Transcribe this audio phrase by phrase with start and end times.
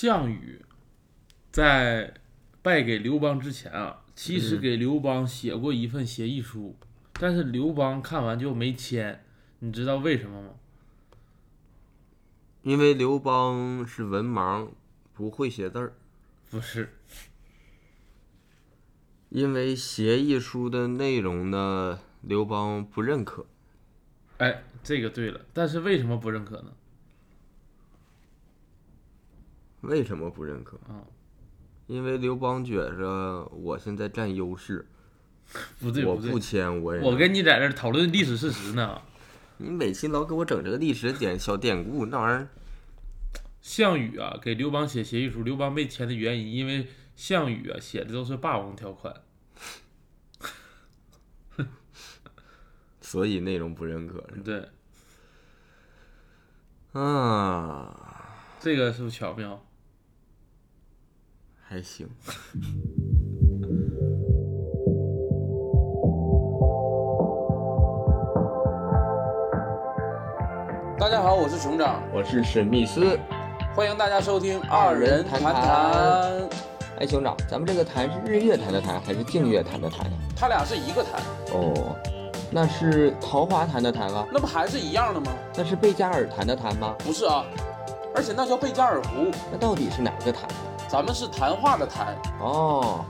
[0.00, 0.64] 项羽
[1.50, 2.14] 在
[2.62, 6.76] 败给刘邦之前啊，其实嗯给刘邦写过一份协议书，
[7.14, 9.24] 但是刘邦看完就没签，
[9.58, 10.50] 你知道为什么吗？
[12.62, 14.68] 因为刘邦是文盲，
[15.14, 15.92] 不会写字儿。
[16.48, 16.94] 不是，
[19.30, 23.44] 因为协议书的内容呢，刘邦不认可。
[24.36, 26.72] 哎，这个对了，但是为什么不认可呢？
[29.82, 30.76] 为什么不认可？
[30.88, 31.04] 啊，
[31.86, 34.86] 因为刘邦觉着我现在占优势，
[35.80, 37.00] 不对对我不，签我也。
[37.02, 39.00] 我跟你在这讨论历史事实呢。
[39.58, 42.48] 你每期老给我整这个历史典小典故，那玩意儿
[43.60, 49.14] 项羽啊，给刘邦写协议书，刘邦没签的原因，因为项羽啊写的都是霸王条款。
[53.00, 54.68] 所以内容不认可对，
[56.92, 59.64] 啊，这个是不是巧妙？
[61.70, 62.08] 还行。
[70.98, 73.18] 大家好，我是熊掌，我是史密斯，
[73.74, 76.48] 欢迎大家收听二二人谈谈谈谈。
[77.00, 80.12] 哎，熊掌，咱们这个谈是日月谈的谈还是净月谈的谈呀？
[80.34, 81.20] 他俩是一个谈，
[81.52, 81.94] 哦，
[82.50, 84.26] 那是桃花潭的潭啊？
[84.32, 85.30] 那不还是一样的吗？
[85.54, 86.94] 那是贝加尔潭的潭吗？
[87.00, 87.44] 不是啊，
[88.14, 90.48] 而且那叫贝加尔湖，那到底是哪个弹？
[90.88, 93.04] 咱们是谈话的谈，哦，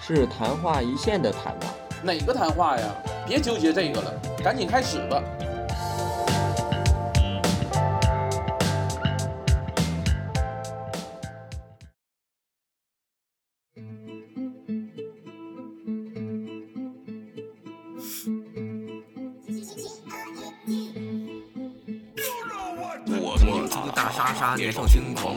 [0.00, 1.66] 是昙花一现的昙吧？
[2.00, 2.86] 哪个谈话呀？
[3.26, 5.20] 别纠结这个了，赶紧开始吧。
[23.16, 25.34] 我出大沙沙，年少轻狂，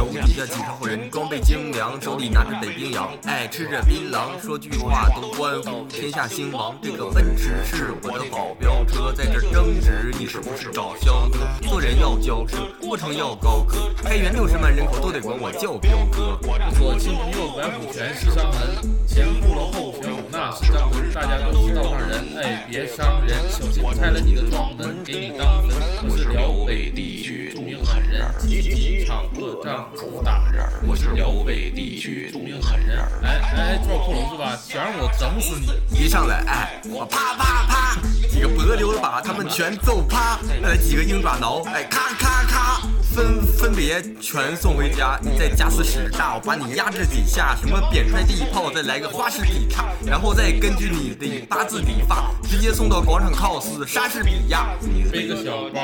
[0.00, 6.74] 手底下几个人，装备精良，手里拿着北冰洋，爱吃着槟榔，说句话都关乎天下兴亡。
[6.82, 11.38] 这个奔驰是我的保镖车，在这争执，你是不是找肖哥？
[11.62, 16.38] 做人要骄奢，过程要高歌，开元六十万人口都得管我叫彪哥。
[16.76, 25.76] 左青右白虎全是伤痕，前骷髅后玄武那是张文，大家都是道上人，哎，别伤人，小心我拆了你的庄门，给你当坟。
[26.08, 32.98] 我是辽北地区著名狠人，集体场恶仗主打人，我是辽北地区著名狠人。
[33.22, 34.56] 哎哎，赵克龙是吧？
[34.56, 36.04] 想让我整死你！
[36.04, 42.80] 一上来，哎，我啪啪啪，几个脖溜子把他们全揍趴，来几个鹰爪挠，哎，咔咔咔，
[43.14, 45.20] 分分别全送回家。
[45.22, 54.68] 你在家死屎大，我把你压制几下，什么扁踹地炮，再来个花式劈叉，然后再根据你的八字理发，直接送到广场 cos 莎士比亚。
[55.12, 55.82] 背个小包，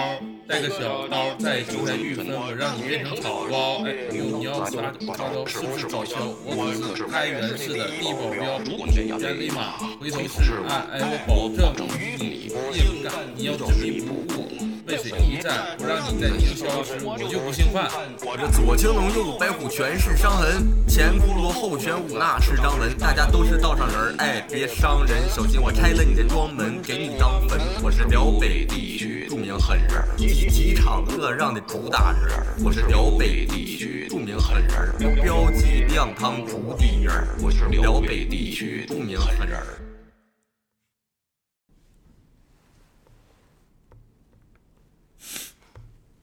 [0.48, 3.84] 带个小刀，在韭菜玉分我让你变成草包。
[3.84, 6.16] 哎，呦，你要撒插刀是不是搞笑？
[6.46, 10.86] 我可是开元市的地保镖，千里马回头是岸。
[10.92, 11.74] 哎，我保证
[12.18, 14.48] 你夜不干，你要执迷不悟。
[14.86, 17.90] 渭水一战，不让你在营消失，我就不姓范。
[18.22, 27.60] 我这左青龙右白虎全是伤痕，前骷髅后玄武那是张文，大家都是道上人，哎，别伤人，小心我拆了你的庄门，给你当坟。
[27.82, 32.46] 我是辽北地区著名狠人儿，几几场恶让的主打人儿。
[32.62, 37.26] 我是辽北地区著名狠人儿，标记亮堂主第一儿。
[37.42, 39.58] 我是辽北地区著名狠人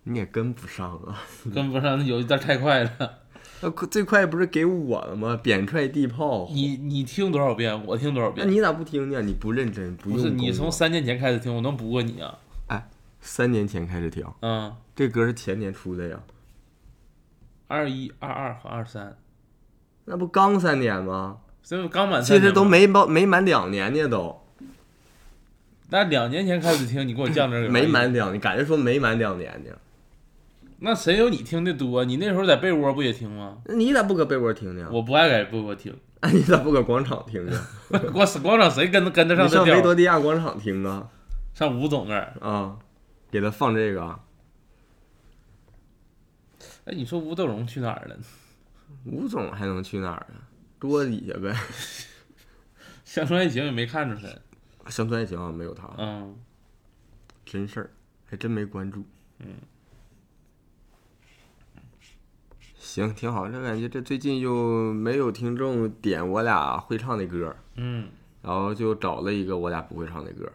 [0.04, 1.24] 你也跟不上啊！
[1.54, 3.20] 跟不上那，有一段太快了。
[3.62, 5.40] 那最快不是给我了吗？
[5.42, 6.50] 扁踹地炮。
[6.52, 8.46] 你你听多少遍，我听多少遍。
[8.46, 9.22] 那你咋不听呢？
[9.22, 10.20] 你不认真，不。
[10.20, 12.38] 是你从三年前开始听，我能不过你啊？
[12.68, 12.90] 哎
[13.22, 16.20] 三年前开始听，嗯，这歌是前年出的呀，
[17.70, 19.16] 二一、二二和二三，
[20.04, 21.38] 那不刚三年吗？
[21.64, 24.42] 这不刚满三其实都没满没满两年呢，都
[25.90, 29.70] 那两年前开始听，你给我降这个没满两年，感觉说没满两年呢。
[30.86, 32.04] 那谁有你听的多？
[32.04, 33.58] 你那时候在被窝不也听吗？
[33.66, 34.90] 那你咋不搁被窝听呢？
[34.92, 37.68] 我不爱在被窝听，那 你咋不搁广场听呢？
[38.12, 39.82] 广广场谁跟跟得上你上维？
[39.82, 41.10] 多利亚广场听啊
[41.54, 42.34] 上吴总那儿。
[42.42, 42.78] 啊，
[43.32, 44.20] 给他放这个。
[46.86, 48.18] 哎，你说吴德荣去哪儿了？
[49.06, 50.44] 吴总还能去哪儿啊？
[50.82, 51.56] 桌底下呗。
[53.06, 54.38] 乡村爱情也没看出来。
[54.90, 56.36] 乡村爱情好像没有他，嗯，
[57.46, 57.90] 真事儿，
[58.26, 59.02] 还真没关注。
[59.40, 59.48] 嗯。
[62.94, 63.50] 行，挺好。
[63.50, 68.08] 这感觉这最近又没有听众点我俩会唱的歌，嗯，
[68.44, 70.48] 然后就找了一个我俩不会唱的歌。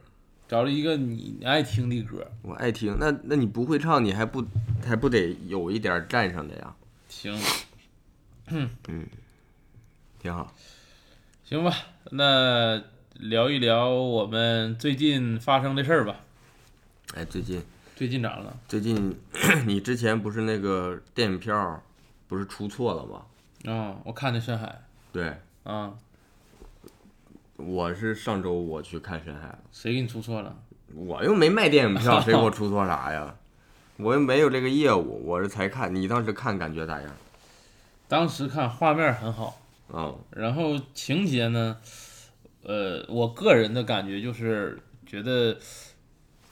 [0.46, 4.44] 找了一个你你爱听的歌，我爱听，那那你不会唱，你还不
[4.87, 6.76] 还不得有一点儿占上的呀？
[7.08, 7.37] 行，
[8.46, 8.70] 嗯
[10.23, 10.55] 挺好。
[11.43, 11.73] 行吧，
[12.12, 12.81] 那
[13.14, 16.20] 聊一聊我们最近发生的事儿吧。
[17.17, 17.61] 哎，最近
[17.96, 18.56] 最近咋了？
[18.69, 19.17] 最近
[19.67, 21.82] 你之前不是那个电影票
[22.28, 23.22] 不是出错了吗？
[23.72, 24.80] 啊、我看的深海
[25.12, 25.92] 对，啊，
[27.56, 30.56] 我是上周我去看深海了，谁给你出错了？
[30.94, 33.34] 我又没卖电影票， 谁给我出错啥呀？
[33.96, 35.92] 我又没有这个业务，我是才看。
[35.92, 37.10] 你当时看感觉咋样？
[38.06, 39.58] 当时看画面很好，
[39.92, 41.76] 啊、然后情节呢，
[42.62, 45.58] 呃，我个人的感觉就是觉得，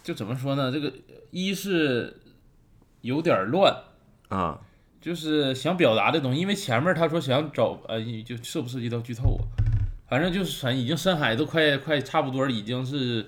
[0.03, 0.73] 就怎么说呢？
[0.73, 0.93] 这个
[1.31, 2.21] 一是
[3.03, 3.73] 有点乱，
[4.29, 4.61] 啊，
[5.07, 9.47] 就是想表达的东西，因为前面他说想找呃，就涉不涉及到剧透啊？
[10.09, 13.25] 反正就是反正已经深海都快快差不多已经是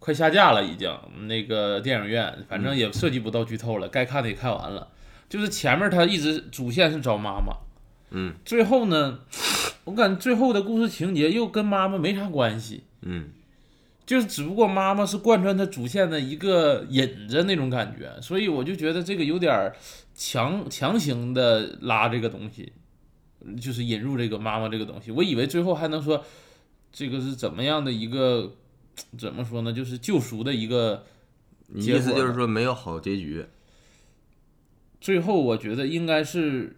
[0.00, 0.90] 快下架了，已经
[1.28, 4.88] 那个电影院，反正也涉及不到剧透了，该看的也看完了。
[5.28, 7.54] 就是前面他一直主线是找妈妈，
[8.10, 9.20] 嗯最后呢，
[9.84, 13.28] 我感觉最后的故事情节又跟妈妈没啥关系，嗯
[14.04, 19.74] 就是只不过妈妈是贯穿他主线的一个引子那种感觉，所以我就觉得这个有点儿
[20.14, 22.72] 强强行的拉这个东西，
[23.60, 25.10] 就是引入这个妈妈这个东西。
[25.10, 26.24] 我以为最后还能说
[26.92, 28.54] 这个是怎么样的一个
[29.18, 31.04] 怎么说呢，就是救赎的一个。
[31.74, 33.46] 你意思就是说没有好结局？
[35.00, 36.76] 最后我觉得应该是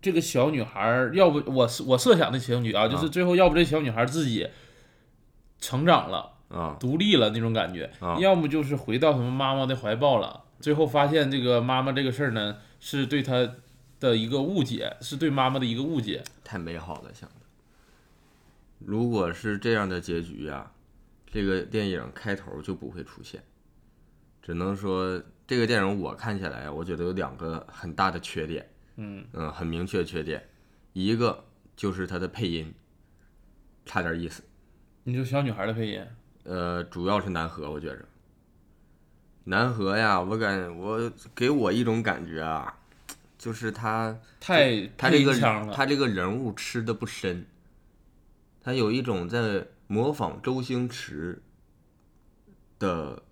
[0.00, 4.46] 这个小女孩儿，要不我我设想的情局啊，就是最后要不这小女孩儿自己
[5.58, 6.37] 成长了。
[6.48, 10.44] 啊独立了那种感觉，啊要么就是回到什么妈妈的怀抱了。
[10.60, 13.54] 最后发现这个妈妈这个事儿呢，是对他
[14.00, 16.24] 的一个误解，是对妈妈的一个误解。
[16.42, 17.34] 太美好了，想的。
[18.78, 20.72] 如果是这样的结局呀、
[21.30, 23.42] 这个电影开头就不会出现。
[24.40, 30.48] 只能说这个电影我看起来，我觉得有两个很大的缺点，嗯嗯，很明确的缺点。
[30.92, 31.44] 一个
[31.76, 32.72] 就是它的配音
[33.84, 34.42] 差点意思，
[35.04, 36.02] 你说小女孩的配音，
[36.48, 38.02] 呃，主要是南河，我觉着。
[39.44, 42.74] 南河呀，我感我给我一种感觉啊，
[43.36, 45.34] 就是他太他这个。
[45.74, 47.44] 他这个人物吃的不深，
[48.62, 51.42] 他有一种在模仿周星驰
[52.78, 53.22] 的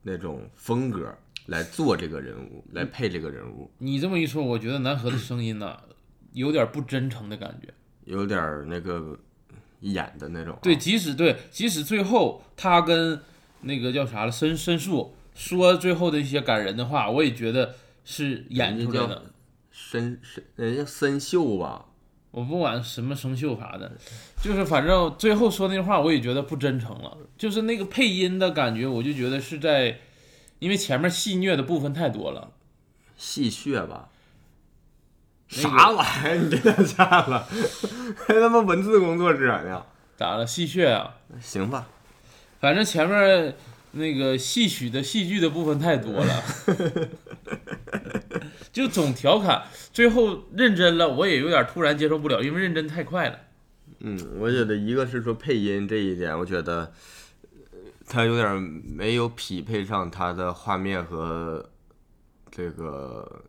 [0.00, 1.14] 那种风格
[1.46, 5.78] 来做这个人物，来配这个人物，你这么一说，我觉得南河的声音呢，
[6.32, 7.68] 有点不真诚的感觉。
[8.04, 9.18] 有点儿那个
[9.92, 13.20] 演的那种啊、对，即使对，即使最后他跟
[13.62, 19.22] 那个叫啥了申申诉说最后的一些感人的话，我也觉得是演出来的。
[19.70, 21.86] 申申人家申秀吧，
[22.30, 23.92] 我不管什么生锈啥的，
[24.40, 27.18] 就是反正最后说那话，我也觉得不真诚了。
[27.36, 29.98] 就是那个配音的感觉，我就觉得是在，
[30.60, 32.52] 因为前面戏谑的部分太多了。
[33.16, 34.10] 戏谑吧。
[35.56, 36.36] 那个啥玩意儿？
[36.36, 37.46] 你这太下了，
[38.26, 39.84] 还他妈文字工作者呢？
[40.16, 40.46] 咋了？
[40.46, 41.14] 戏谑啊？
[41.40, 41.86] 行吧，
[42.60, 43.54] 反正前面
[43.92, 46.42] 那个戏曲的戏剧的部分太多了，
[48.72, 49.62] 就总调侃，
[49.92, 53.38] 最后认真了，我也有点突然接受不了，因为认真太快了。
[54.00, 56.92] 嗯，我觉得一个是说配音这一点，我觉得
[57.72, 61.70] 呃他有点没有匹配上他的画面和
[62.50, 63.42] 这个呃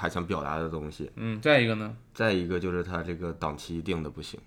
[0.00, 1.10] 他想表达的东西。
[1.16, 4.40] 嗯，再一个呢，再一个就是他这个档期定的不行。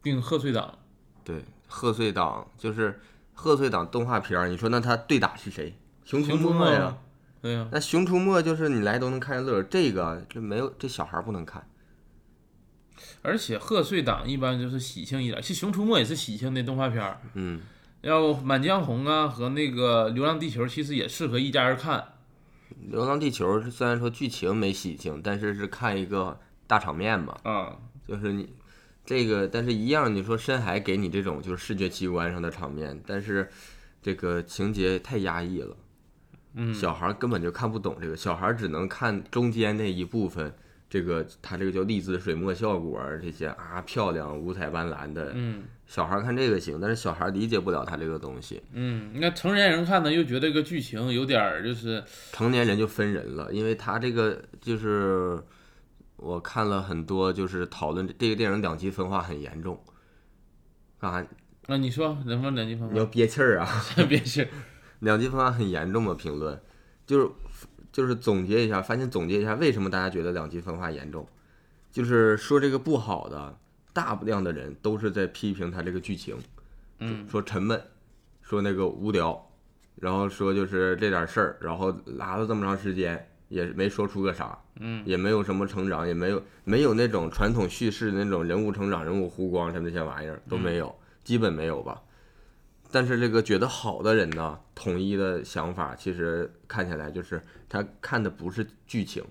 [0.00, 0.78] 定贺岁档，
[1.24, 3.00] 对，贺岁档就是
[3.32, 5.74] 贺岁档动画片儿，你说那他对打是谁？
[6.04, 6.96] 熊出没呀。
[7.42, 11.68] 对呀、那熊出没就是你来都能看见乐儿，这个这没有这小孩儿不能看。
[13.20, 17.20] 而且贺岁档一般就是喜庆一点，其实《熊出没》也是喜庆的动画片儿。
[17.34, 17.60] 嗯，
[18.02, 21.98] 要《满江红》啊和那个《流浪地球》，其实也适合一家人看。
[22.80, 27.76] 《流浪地球》虽然说剧情没喜庆，但是是看一个大场面嘛，嗯，
[28.06, 28.52] 就是你
[29.04, 33.48] 这个，但是一样，你说深海给你这种就是视觉奇观上的场面，但是
[34.02, 35.76] 这个情节太压抑了，
[36.54, 40.54] 嗯，小孩儿根本就看不懂这个，小孩儿只能看中间那一部分，
[40.94, 55.42] 这个它这个叫粒子水墨效果这些啊漂亮五彩斑斓的，嗯小孩儿看这个行，但是小孩儿理解不了他这个东西，嗯，那成年人看呢，又觉得这个剧情有点儿就是成年人就分人了，因为他这个就是
[56.14, 59.76] 我看了很多，就是讨论这个电影两极分化很严重。
[61.00, 61.26] 干啥？
[61.66, 63.06] 啊，你说能不能两极分化你要？
[63.06, 63.66] 憋气儿啊！
[64.08, 64.48] 憋气儿，
[65.00, 66.14] 两极分化很严重吗？
[66.14, 66.56] 评论
[67.04, 67.28] 就是
[67.94, 71.24] 就是总结一下，发现总结一下为什么大家觉得两极分化严重，
[71.92, 73.56] 就是说这个不好的，
[73.92, 76.36] 大量的人都是在批评他这个剧情，
[76.98, 77.80] 嗯说沉闷，
[78.42, 79.48] 说那个无聊，
[79.94, 92.02] 然后说就是这点事儿，然后拉了这么长时间，也没说出个啥，嗯，也没有什么成长，也没有没有那种传统叙事的那种人物成长、人物弧光什么那些玩意儿都没有，基本没有吧。
[92.90, 97.42] 但是这个觉得好的人呢，统一的想法其实看起来就是
[97.74, 99.24] 他看的不是剧情，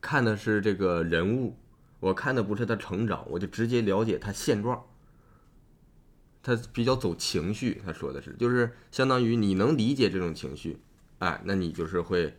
[0.00, 1.58] 看的是这个人物，
[2.00, 4.82] 我看的不是他成长，我就直接了解他现状。
[6.42, 10.78] 他比较走情绪，他说的是，就是相当于你能理解这种情绪，
[11.18, 12.34] 哎，那你就是会，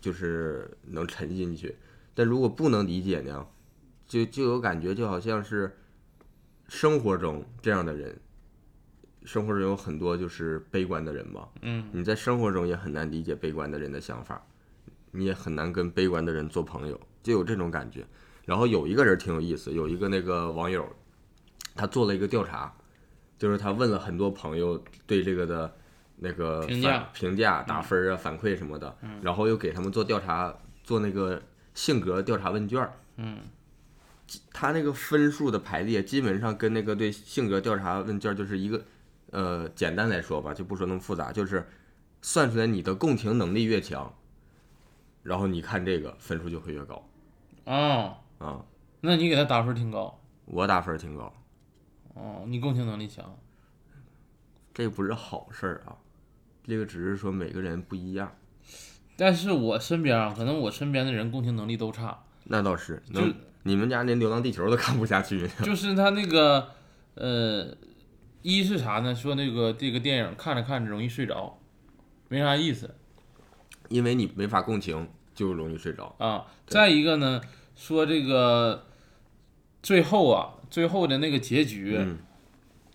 [0.00, 1.76] 就是能沉进去。
[2.12, 3.46] 但如果不能理解呢，
[4.04, 5.78] 就就有感觉，就好像是
[6.66, 8.18] 生活中这样的人，
[9.22, 14.44] 生活中有很多就是悲观的人嘛，嗯，你在生活中也很难理解悲观的人的想法，
[15.16, 18.06] 你也很难跟悲观的人做朋友，就有这种感觉。
[18.44, 20.86] 然后有一个人挺有意思，有一个那个网友，
[21.74, 22.72] 他做了一个调查。
[23.38, 25.76] 就是他问了很多朋友对这个的
[26.16, 31.42] 那个评价、评价、打分啊、反馈什么的，然后又给他们做调查，做那个
[31.74, 32.90] 性格调查问卷。
[33.16, 33.40] 嗯，
[34.54, 38.82] 他那个分数的排列基本上跟那个对性格调查问卷就是一个，
[39.32, 41.68] 呃，简单来说吧，就不说那么复杂，就是
[42.22, 44.14] 算出来你的共情能力越强，
[45.26, 47.04] 然后你看这个分数就会越高。
[47.64, 48.64] 啊啊，
[49.00, 50.20] 那你给他打分挺高。
[50.44, 51.32] 我打分挺高。
[52.14, 53.36] 哦，你共情能力强，
[54.72, 55.96] 这不是好事儿啊，
[56.64, 58.32] 这个只是说每个人不一样。
[59.16, 62.22] 但是我身边啊，可能我身边的人共情能力都差。
[62.44, 63.20] 那倒是，就
[63.64, 65.48] 你们家连《流浪地球》都看不下去。
[65.64, 66.68] 就是他那个，
[67.14, 67.76] 呃，
[68.42, 69.12] 一是啥呢？
[69.12, 71.58] 说那个这个电影看着看着容易睡着，
[72.28, 72.94] 没啥意思。
[73.88, 76.46] 因为你没法共情，就容易睡着啊。
[76.66, 77.40] 再一个呢，
[77.74, 78.86] 说这个
[79.82, 80.52] 最后啊。
[80.68, 81.96] 最后的那个结局，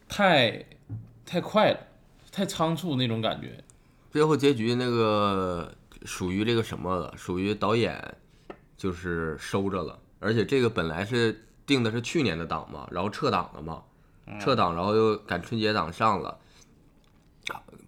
[0.09, 0.65] 太
[1.25, 1.79] 太快了，
[2.29, 3.63] 太仓促那种感觉。
[4.11, 7.13] 最后结局那个属于这个什么了？
[7.15, 8.15] 属于导演
[8.75, 13.83] 就是收着了，而且这个本来是定的是去年的档嘛，然后撤档了嘛，
[14.41, 16.37] 撤档然后又赶春节档上了，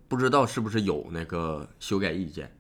[0.08, 2.56] 不知道是不是有那个修改意见。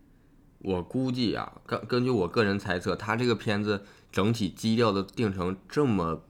[0.63, 6.24] 我估计啊，根根据我个人猜测，他这个片子整体基调的定成这么。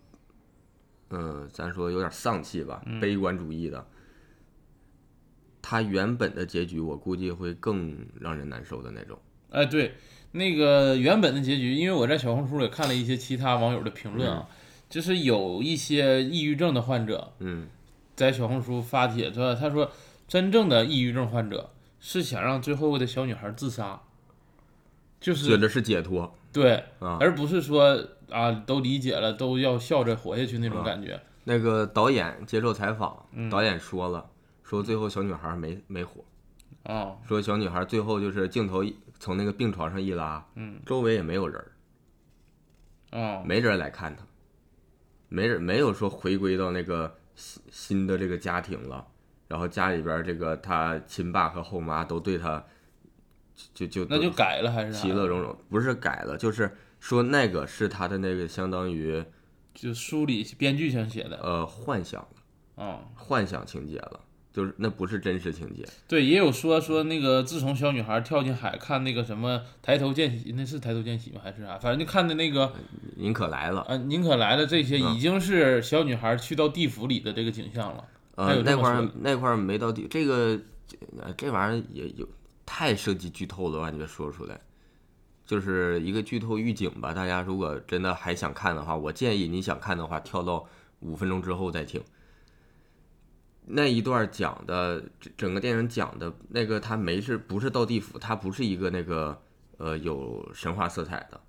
[1.15, 3.85] 嗯，咱说有点丧气吧，悲观主义的。
[5.61, 9.19] 他原本的结局，我估计会更让人难受的那种。
[9.51, 9.93] 哎，对，
[10.31, 14.49] 那个原本的结局，因为我在小红书里看了一些其他网友的评论啊，
[14.89, 17.67] 就是有一些抑郁症的患者，嗯，
[18.15, 19.91] 在小红书发帖说，他说
[20.27, 24.01] 真正的抑郁症患者是想让最后的小女孩自杀，
[25.23, 27.97] 就是觉得是解脱，对，而不是说。
[28.29, 31.21] 啊，都理解了，都要笑着活下去那种感觉。
[31.43, 34.27] 那个导演接受采访，导演说了，
[34.63, 36.25] 说最后小女孩没没活，
[36.81, 38.83] 啊，说小女孩最后就是镜头
[39.19, 41.63] 从那个病床上一拉，嗯，周围也没有人
[43.11, 44.25] 儿，啊，没人来看她，
[45.29, 49.05] 没人没有说回归到那个新新的这个家庭了，
[49.47, 52.65] 然后家里边这个他亲爸和后妈都对他，
[53.73, 56.71] 就就那就改了还是其乐融融，不是改了就是。
[57.03, 59.21] 说那个是他的那个相当于，
[59.73, 64.21] 就书里编剧想写的，呃，幻想了，啊，幻想情节了，
[64.53, 65.85] 就是那不是真实情节。
[66.07, 71.41] 对，也有说说那个自从小女孩跳进海看那个什么抬头见喜，那是抬头见喜吗？
[71.43, 71.77] 还是啥？
[71.77, 72.71] 反正就看的那个
[73.17, 78.05] 宁可来了，啊，宁可来了，这些已经是小女孩去到地府里的这个景象了。
[78.35, 80.57] 呃，那块儿那块儿没到地，这个
[81.35, 82.25] 这玩意儿也有
[82.65, 84.59] 太涉及剧透了，我感觉说出来。
[85.45, 90.65] 就是一个剧透预警吧，大家如果真的还想看的话，我建议你想看的话，跳到
[91.01, 92.01] 五分钟之后再听。
[93.65, 95.03] 那一段讲的
[95.35, 99.41] 整个电影讲的那个，他没是不是到地府，他不是一个那个
[99.77, 101.39] 呃有神话色彩的，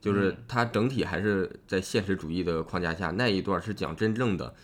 [0.00, 3.10] 就是它整体还是在现实主义的框架下。
[3.10, 4.54] 那一段是讲真正的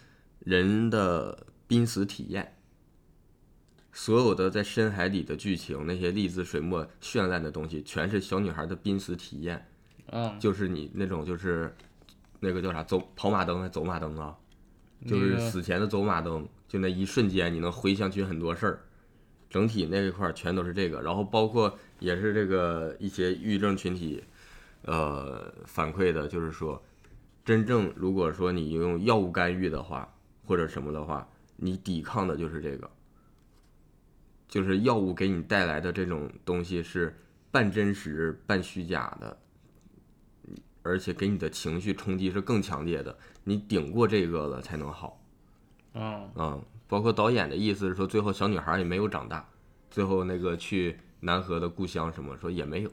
[0.41, 2.57] 人的濒死体验。
[3.93, 9.69] 所有的在深海里的剧情，那些粒子水墨绚烂的东西，全是小女孩的濒死体验。
[10.07, 11.75] 嗯，就是你那种，就是
[12.41, 14.37] 那个叫啥走跑马灯还走马灯啊，
[15.07, 18.83] 就是死前的走马灯，就那一瞬间，你能回想起很多事儿。
[19.51, 24.25] 整体那一块全都是这个，然后包括也是这个一些抑郁症群体，
[24.87, 26.83] 呃反馈的，就是说，
[27.45, 30.11] 真正如果说你用药物干预的话，
[30.47, 32.91] 或者什么的话，你抵抗的就是这个。
[34.53, 37.19] 就是药物给你带来的这种东西是
[37.51, 39.39] 半真实半虚假的，
[40.83, 43.17] 而且给你的情绪冲击是更强烈的。
[43.45, 45.25] 你顶过这个了才能好。
[45.95, 49.49] 嗯嗯，包括导演的意思是说，最后小女孩也没有长大，
[49.91, 52.91] 最后那个去南河的故乡什么说也没有，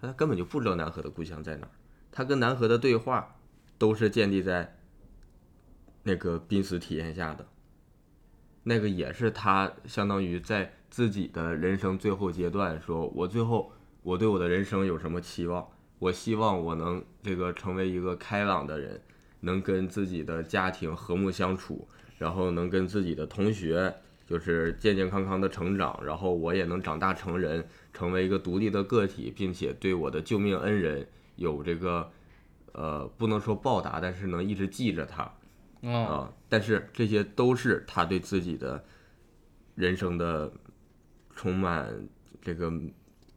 [0.00, 1.70] 他根本就不知道南河的故乡在哪儿。
[2.10, 3.36] 他跟南河的对话
[3.78, 4.76] 都是建立在
[6.02, 7.46] 那个濒死体验下的，
[8.64, 15.68] 那个也是他相当于在自己的人生最后阶段，说我最后我对我的人生有什么期望？
[15.98, 19.00] 我希望我能这个成为一个开朗的人，
[19.40, 32.10] 能跟自己的家庭和睦相处，然后能跟自己的同学就是健健康康的成长，然后我也能长大成人，成为一个独立的个体，并且对我的救命恩人有这个
[32.72, 35.22] 呃不能说报答，但是能一直记着他
[35.82, 36.32] 啊，啊。
[36.48, 38.84] 但是这些都是他对自己的
[39.74, 40.52] 人生的
[41.38, 41.88] 充满
[42.42, 42.68] 这个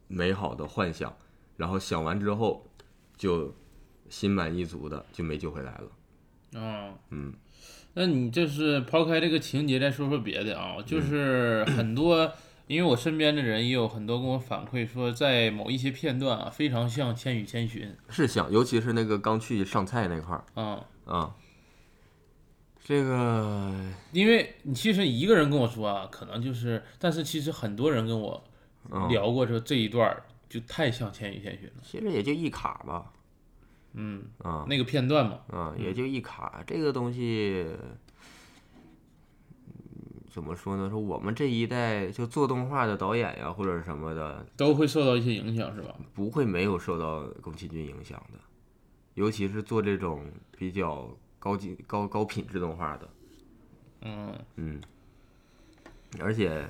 [0.08, 1.16] 美好的幻想，
[1.56, 2.68] 然后想完之后
[3.16, 3.54] 就
[4.08, 6.60] 心满意足的就没救回来了。
[6.60, 7.32] 啊，嗯，
[7.94, 12.32] 那你就是抛开这个情节，再说说别的啊，就是很多，
[12.66, 17.94] 因为我身边的人也有很多跟我反馈说，在某一些片段啊，非常像《千与千寻。
[18.08, 21.36] 是像，尤其是那个刚去上菜那块儿》啊，啊，
[22.84, 23.72] 这个
[24.10, 28.42] 因为你其实一个人跟我说啊，可能就是，但是其实很多人跟我
[28.90, 33.12] 嗯聊过说这一段就太像《千与千寻》了，其实也就一卡吧，
[33.92, 36.62] 嗯，啊那个片段嘛，啊，也就一卡。
[36.66, 37.96] 这个东西，嗯
[40.28, 40.90] 怎么说呢？
[40.90, 45.94] 说我们这一代就做动画的导演呀，或者什么的，都会受到一些影响，是吧？
[46.14, 48.38] 不会没有受到宫崎骏影响的，
[49.14, 50.24] 尤其是做这种
[50.56, 51.08] 比较
[51.42, 53.08] 高级、高高品质动画的，
[54.02, 54.80] 嗯嗯，
[56.20, 56.64] 而且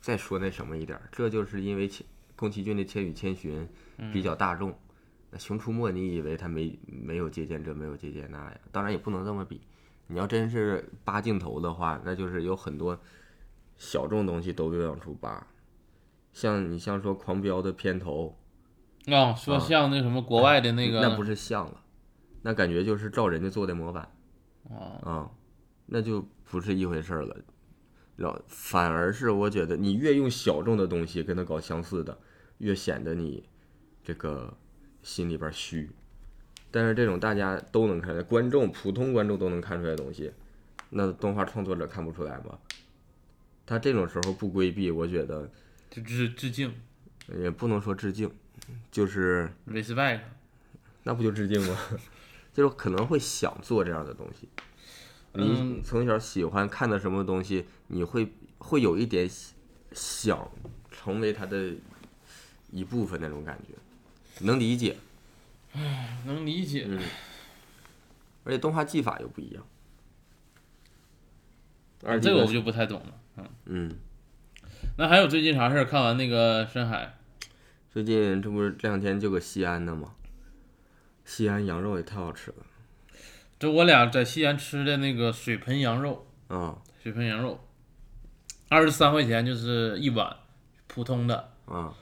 [0.00, 3.68] 再说那什么一点，这就是因为千宫崎骏的《千与千寻》
[4.12, 4.76] 比较大众，
[5.30, 8.58] 那《熊出没》你以为他没没有借鉴这没有借鉴那呀？
[8.72, 9.60] 当然也不能这么比。
[10.08, 12.98] 你要真是扒镜头的话，那就是有很多
[13.76, 15.46] 小众东西都会往出扒，
[16.32, 18.36] 像你像说《狂飙》的片头，
[19.06, 21.80] 啊，说像那什么国外的那个，那不是像了，
[22.46, 24.06] 那感觉就是照人家做的模板
[24.68, 25.30] 啊，啊，
[25.86, 27.34] 那就不是一回事儿了。
[28.16, 32.18] 然后反而是我觉得，你越用小众的东西跟他搞相似的，
[32.58, 33.48] 越显得你
[34.02, 34.54] 这个
[35.02, 35.88] 心里边儿虚。
[36.70, 40.30] 但是这种大家都能看出来，观众普通观众都能看出来的东西，
[40.90, 42.58] 那动画创作者看不出来吗？
[43.64, 45.50] 他这种时候不规避，我觉得
[45.88, 46.70] 就致致敬
[47.38, 48.30] 也不能说致敬，
[48.90, 50.20] 就是，respect，
[51.04, 51.78] 那不就致敬吗？
[52.54, 54.48] 就是可能会想做这样的东西。
[55.32, 59.28] 你嗯从小喜欢看的什么东西，你会会有一点
[59.92, 60.48] 想
[60.90, 61.72] 成为它的
[62.70, 63.74] 一部分那种感觉，
[64.46, 64.96] 能理解。
[66.24, 66.86] 能理解。
[66.88, 67.02] 嗯，
[68.44, 69.66] 而且动画技法又不一样。
[72.04, 73.14] 而这个我就不太懂了。
[73.36, 73.96] 嗯，嗯，
[74.98, 75.84] 那还有最近啥事儿？
[75.84, 77.18] 看完那个深海，
[77.90, 80.14] 最近这不是这两天就搁西安呢吗？
[81.24, 82.56] 西安羊肉也太好吃了
[83.58, 87.60] 这我俩在西安吃的那个水盆羊肉，啊水盆羊肉，
[88.68, 90.36] 二十三块钱就是一碗，
[90.86, 91.52] 普通的。
[91.66, 91.94] 啊！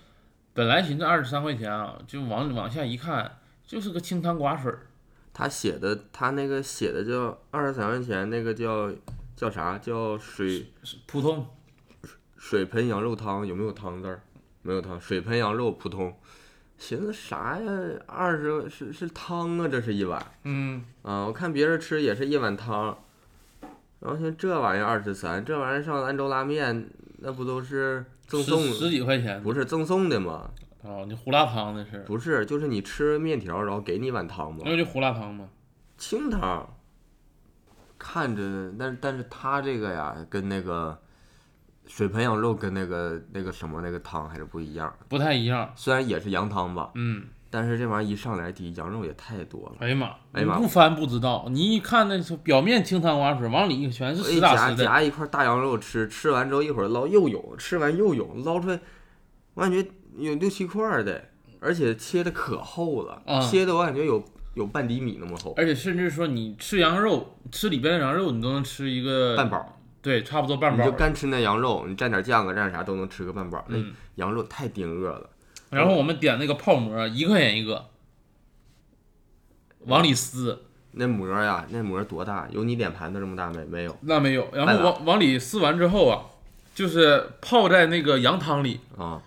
[0.54, 4.86] 本来寻思二十三块钱啊，就往往下一看，就是个清汤寡水儿。
[5.32, 8.92] 他写的他那个写的叫二十三块钱，那个叫
[9.36, 9.78] 叫啥？
[9.78, 10.72] 叫水
[11.06, 11.46] 普通，
[12.36, 14.22] 水盆羊肉汤，有没有汤字儿？
[14.62, 16.16] 没有汤，水盆羊肉普通。
[16.82, 17.70] 寻思啥呀？
[18.06, 21.24] 二十是是汤啊，这是一碗嗯，啊！
[21.26, 22.98] 我看别人吃也是一碗汤，
[24.00, 28.60] 然后像这玩意儿二十三，这玩意儿上兰州拉面那不都是赠送？
[28.64, 29.40] 十十几块钱。
[29.44, 30.50] 不是赠送的吗？
[30.82, 35.48] 哦，你胡辣汤那是，不是，就是你吃面条，然后给你一碗汤吗那，就胡辣汤嘛。
[35.96, 36.68] 清汤。
[37.96, 41.00] 看着，但但是他这个呀，跟那个
[41.86, 44.92] 水盆羊肉跟那个那个什么那个汤还是不一样。
[45.08, 45.70] 不太一样。
[45.76, 54.84] 虽然也是羊汤吧，嗯，但是这玩意儿一上来，第一羊肉也太多了，哎呀妈，哎呀妈你不翻不知道，你一看那是表面清汤寡水，往里全是实打实的。
[54.84, 58.80] 夹一块大羊肉吃，吃完之后一会儿捞又有，吃完又有，捞出来，
[59.54, 59.84] 我感觉
[60.16, 61.22] 有六七块儿的，
[61.60, 69.78] 而且切的可厚了，啊切的我感觉有有半厘米那么厚，而且甚至说你吃羊肉，吃里边的羊肉，你都能吃一个半饱。
[70.02, 70.96] 对，差不多半饱你就。
[70.96, 73.64] 干吃那羊肉，你蘸点酱啊，蘸点啥都能吃个半饱。
[73.68, 75.30] 那嗯，羊肉太顶饿了，
[75.70, 77.86] 然后我们点那个泡馍，一块钱一个，
[79.86, 82.48] 往里撕，那馍呀，那馍多大？
[82.50, 83.64] 有你脸盘子这么大没？
[83.64, 86.26] 没有那没有，然后往往里撕完之后啊，
[86.74, 89.22] 就是泡在那个羊汤里，啊，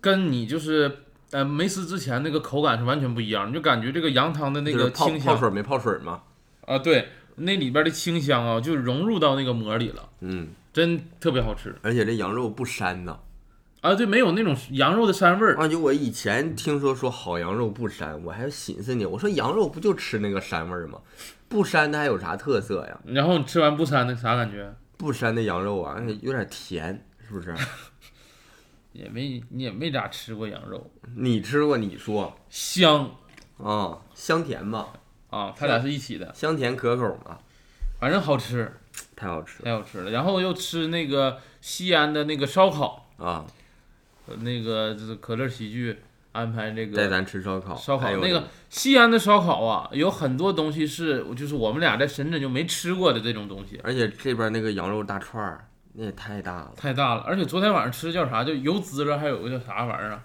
[0.00, 0.98] 跟你就是
[1.30, 6.22] 呃没撕之前那个口感是完全不一样，你就感觉这个羊汤的那就是泡个清香泡水没泡水吗？
[6.66, 11.74] 啊，对，那里边的清香啊，就融入到那个馍里了，嗯，真特别好吃。
[11.82, 13.18] 而且这羊肉不膻呐，
[13.80, 15.56] 啊，对，没有那种羊肉的膻味儿。
[15.56, 21.00] 啊，就我以前听说说好羊肉不膻，我还寻思呢，我说羊肉不就吃那个膻味儿吗？
[21.48, 23.00] 不膻它还有啥特色呀？
[23.06, 24.74] 然后你吃完不膻的啥感觉？
[24.96, 27.54] 不膻的羊肉啊，有点甜，是不是？
[28.92, 31.76] 也没你也没咋吃过羊肉，你吃过？
[31.76, 33.08] 你说香
[33.58, 34.88] 啊，香甜吧？
[35.30, 37.38] 啊，它俩是一起的，香甜可口嘛，
[38.00, 38.72] 反正好吃，
[39.14, 40.10] 太好吃了太好吃了。
[40.10, 43.44] 然后又吃那个西安的那个烧烤，啊！
[44.26, 45.98] 呃那个就是可乐喜剧
[46.32, 57.22] 安排这个带咱吃烧烤，烧烤还有那个西安的烧烤啊，有很多东西是就是我们俩在深圳就没吃过的这种东西，而且这边那个羊肉大串儿，那也太大了太大了。
[57.26, 58.44] 而且昨天晚上吃的叫啥？
[58.44, 60.22] 就油滋了，还有个叫啥玩意儿啊？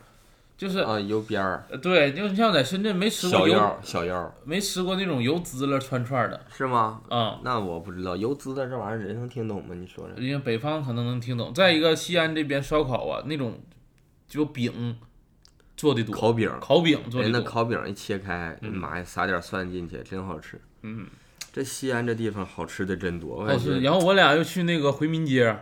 [0.56, 1.00] 就是、啊！
[1.00, 7.02] 油边儿、呃对，就像在深圳没吃过油，小腰、小腰没吃过那种油滋了串串的是吗？
[7.10, 7.39] 啊。
[7.44, 9.76] 那我不知道，油滋的这玩意儿人能听懂吗？
[9.76, 10.24] 你说说。
[10.24, 11.54] 因为北方可能能听懂。
[11.54, 13.60] 再一个，西安这边烧烤啊，那种
[14.28, 14.98] 就饼
[15.76, 17.46] 做的多，烤饼，烤饼做人的多。
[17.46, 20.62] 那烤饼一切开，嗯妈呀，撒点蒜进去，真好吃。
[20.84, 21.08] 嗯，
[21.52, 23.80] 这西安这地方好吃的真多，我感好吃。
[23.80, 25.58] 觉然后我俩又去那个回民街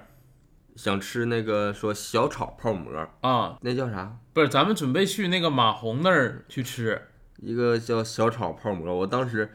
[0.81, 4.17] 想吃那个说小炒泡馍，啊，那叫啥？
[4.33, 6.99] 不是，咱们准备去那个马红那儿去吃。
[7.37, 9.47] 一个叫小炒泡馍，我当时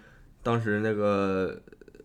[0.44, 1.60] 当时那个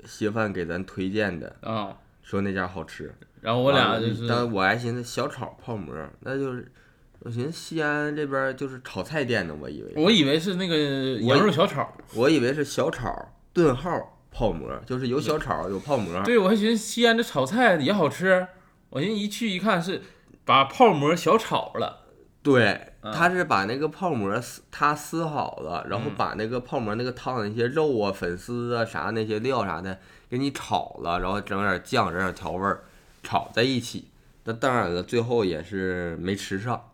[0.06, 3.14] 稀饭给咱推荐的，啊，说那家好吃。
[3.42, 6.72] 然后我俩就是但我还寻思小炒泡馍，那就是
[7.20, 10.76] 我寻思西安这边就是炒菜店的，我以为我以为是那个
[11.22, 16.20] 羊肉小炒，我以为是小炒顿号泡馍，就是有小炒有泡馍。
[16.24, 18.48] 对我还寻思西安这炒菜也好吃，
[18.92, 20.02] 我寻思一去一看是
[20.46, 22.06] 把泡馍小炒了，
[22.44, 30.00] 对，嗯他是把那个泡馍撕，他撕好了，然后嗯把那个泡馍那个汤那些肉啊、粉丝啊啥那些料啥的
[30.30, 32.84] 给你炒了，然后整点酱，整点调味儿，
[33.24, 34.10] 炒在一起。
[34.44, 36.92] 那当然了，最后也是没吃上，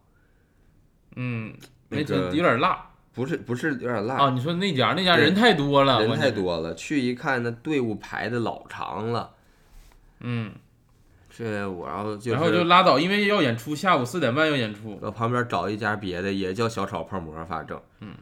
[1.16, 1.54] 嗯，
[1.90, 4.30] 那没吃个有点辣不是不是有点辣，啊。
[4.30, 6.76] 你说那家那家人太多了，人太多了。
[6.76, 9.32] 去一看，那队伍排的老长了。
[10.20, 10.52] 嗯，
[11.38, 18.16] 这我要就是，然后就拉倒，因为要演出，下午四点半要演出，我旁边找一家别的，也叫小炒泡馍，反正，嗯，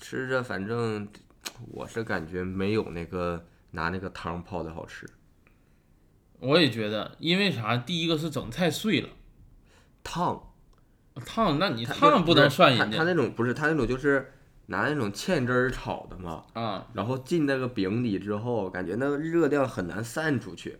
[0.00, 1.06] 吃着反正
[1.72, 5.06] 我是感觉没有那个拿那个汤泡的好吃。
[6.40, 7.76] 我也觉得，因为啥？
[7.76, 9.10] 第一个是整太碎了，
[10.02, 10.54] 烫，
[11.26, 14.32] 烫，那你烫不能算人家那种不是他那种就是
[14.68, 20.78] 拿那种芡汁儿炒的嘛，啊然后进那个饼里之后，感觉那个热量很难散出去。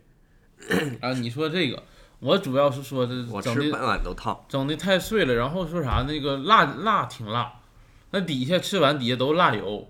[1.00, 1.12] 啊！
[1.12, 1.82] 你说这个，
[2.20, 4.44] 我主要是说这整的我吃半碗都烫。
[4.48, 7.60] 整的太碎了，然后说啥那个辣辣挺辣，
[8.10, 9.88] 那底下吃完底下都是辣油，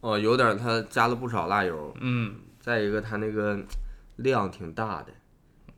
[0.00, 3.58] 哦，有点儿它加了不少辣油，嗯，再一个它那个
[4.16, 5.12] 量挺大的，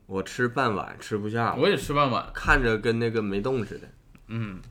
[0.05, 3.87] 我吃半碗吃不下，我也吃半碗，看着跟那个没动似的。
[4.27, 4.61] 嗯，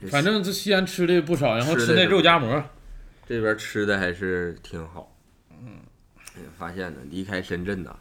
[0.00, 2.64] 这反正这西安吃的不少，然后吃那是肉夹馍，
[3.26, 5.13] 这边吃的还是挺好。
[6.36, 7.96] 嗯，发现了，离开深圳呐，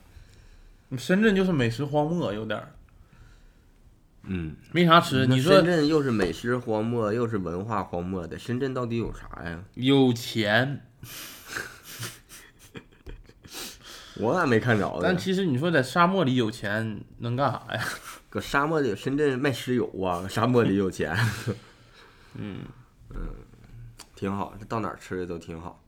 [0.98, 2.72] 深圳就是美食荒漠，有点儿
[4.24, 5.28] 嗯，没啥吃。
[5.28, 9.62] 你说深圳又是美食荒漠，又是文化荒漠的，深圳到底有啥呀？
[9.74, 10.86] 有钱，
[14.16, 15.00] 我咋没看着呢？
[15.04, 17.84] 但其实你说在沙漠里有钱能干啥呀？
[18.30, 21.14] 搁沙漠里，深圳卖石油啊，沙漠里有钱。
[22.36, 22.62] 嗯
[23.10, 23.18] 嗯
[24.16, 25.83] 挺好，到哪儿吃的都挺好。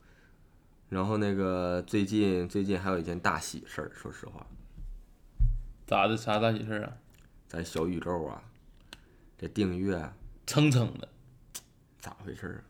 [0.88, 4.46] 然后那个最近最近还有一件大喜事儿，说实话，
[5.86, 6.16] 咋的？
[6.16, 6.92] 啥大喜事儿啊？
[7.48, 8.42] 咱小宇宙啊，
[9.38, 10.12] 这订阅啊
[10.46, 11.08] 蹭蹭的。
[11.98, 12.62] 咋回事儿啊？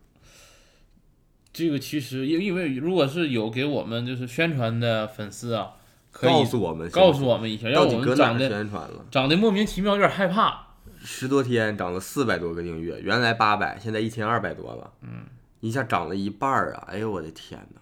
[1.53, 5.75] 这个其实因因为如果是有给我们就是宣传的粉丝啊，
[6.11, 9.05] 可以告诉我们，告诉我们一下，让到底我搁哪儿们长得宣传了？
[9.11, 10.67] 长得莫名其妙，有点害怕。
[10.99, 15.25] 十多天涨了四百多个订阅，原来八百，现在一千二百多了，嗯，
[15.59, 16.87] 一下涨了一半儿啊！
[16.89, 17.81] 哎呦我的天呐！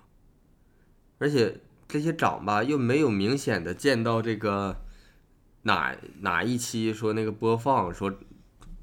[1.25, 4.77] 而且这些涨吧，又没有明显的见到这个
[5.63, 8.13] 哪哪一期说那个播放说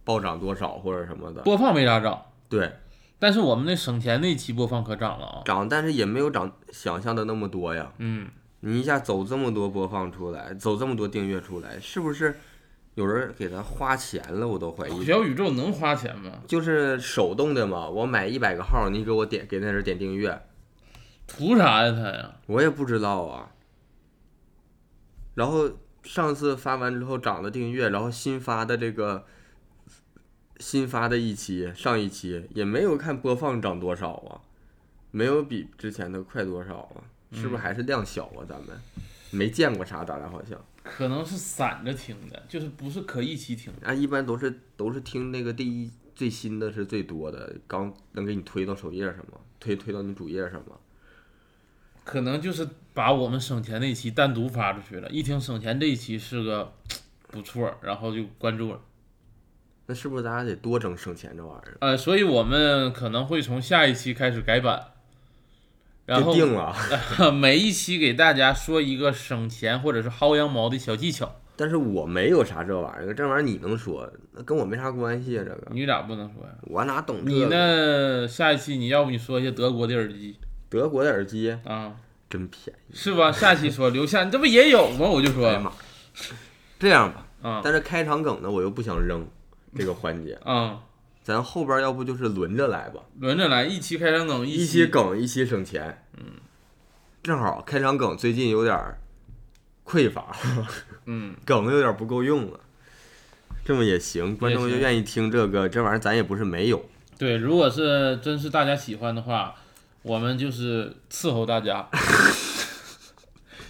[0.03, 2.73] 暴涨多少或者什么的，播放没咋涨，对，
[3.21, 5.43] 但是我们那省钱那期播放可涨了啊。
[5.45, 7.93] 涨，但是也没有涨想象的那么多呀。
[7.99, 8.27] 嗯，
[8.59, 12.37] 你一下走这么多播放出来，走这么多订阅出来，是不是
[12.97, 14.49] 有人给他花钱了？
[14.49, 15.05] 我都怀疑。
[15.05, 16.33] 小宇宙能花钱吗？
[16.49, 20.37] 就是手动的嘛，我买一百个号，你给我点给那人点订阅，
[21.33, 22.37] 图啥呀他呀？
[22.47, 23.51] 我也不知道啊。
[25.35, 25.71] 然后
[26.03, 29.25] 上次发完之后涨了订阅，然后新发的这个
[30.59, 34.41] 新发的一期上一期也没有看播放涨多少啊，
[35.11, 38.45] 没有比之前的快多少啊，是不是还是量小啊？
[38.47, 38.79] 咱们
[39.31, 43.87] 没见过啥，咱俩好像可能是散着听的，就是不是可一起听的。
[43.87, 49.39] 啊，一般都是都是听那个第一最新的是最多的，刚能给你推到首页上吗？
[49.59, 50.77] 推推到你主页上吗？
[52.05, 56.73] 可能就是把我们省钱那一期单独发出去了，一听省钱这一期是个
[57.29, 58.81] 不错，然后就关注了。
[59.87, 61.77] 那是不是咱俩得多整省钱这玩意儿？
[61.81, 64.81] 呃，所以我们可能会从下一期开始改版，
[66.07, 66.75] 然后定了。
[67.33, 71.37] 每一期给大家说一个省钱或者是薅羊毛的小技巧。
[71.55, 75.45] 但是我没有啥这玩意儿，这玩意儿你能说，那跟我没啥关系啊。
[75.45, 76.55] 这个你咋不能说呀？
[76.63, 77.49] 我哪懂这你个？
[77.49, 78.29] 呢？
[78.29, 80.37] 下一期你要不你说一些德国的耳机
[80.73, 81.93] 德国的耳机啊，
[82.31, 82.95] 真便宜。
[82.95, 83.31] 是吧？
[83.31, 85.07] 下期说 留下，你这不也有吗？
[85.07, 85.73] 我就说哎呀妈！
[86.79, 89.27] 这样吧，啊但是开场梗呢，我又不想扔
[89.77, 90.81] 这个环节，啊，
[91.23, 96.05] 咱后边要不就是轮着来吧，轮着来，一期开场梗，一期期梗一期省钱。
[96.17, 96.25] 嗯，
[97.23, 98.77] 正好开场梗最近有点
[99.85, 100.35] 匮乏，
[101.07, 102.61] 嗯， 梗有点不够用了。
[103.65, 106.85] 这么也行，观众就愿意听这个，这玩意儿咱也不是没有。
[107.17, 109.55] 对，如果是真是大家喜欢的话，
[110.03, 111.89] 我们就是伺候大家，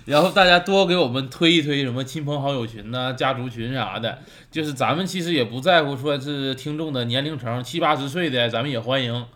[0.07, 4.19] 然后大家多给我们推一推什么亲朋好友群呐、家族群啥的。
[4.51, 9.27] 就是咱们其实也不在乎说是听众的年龄层，七八十岁的咱们也欢迎。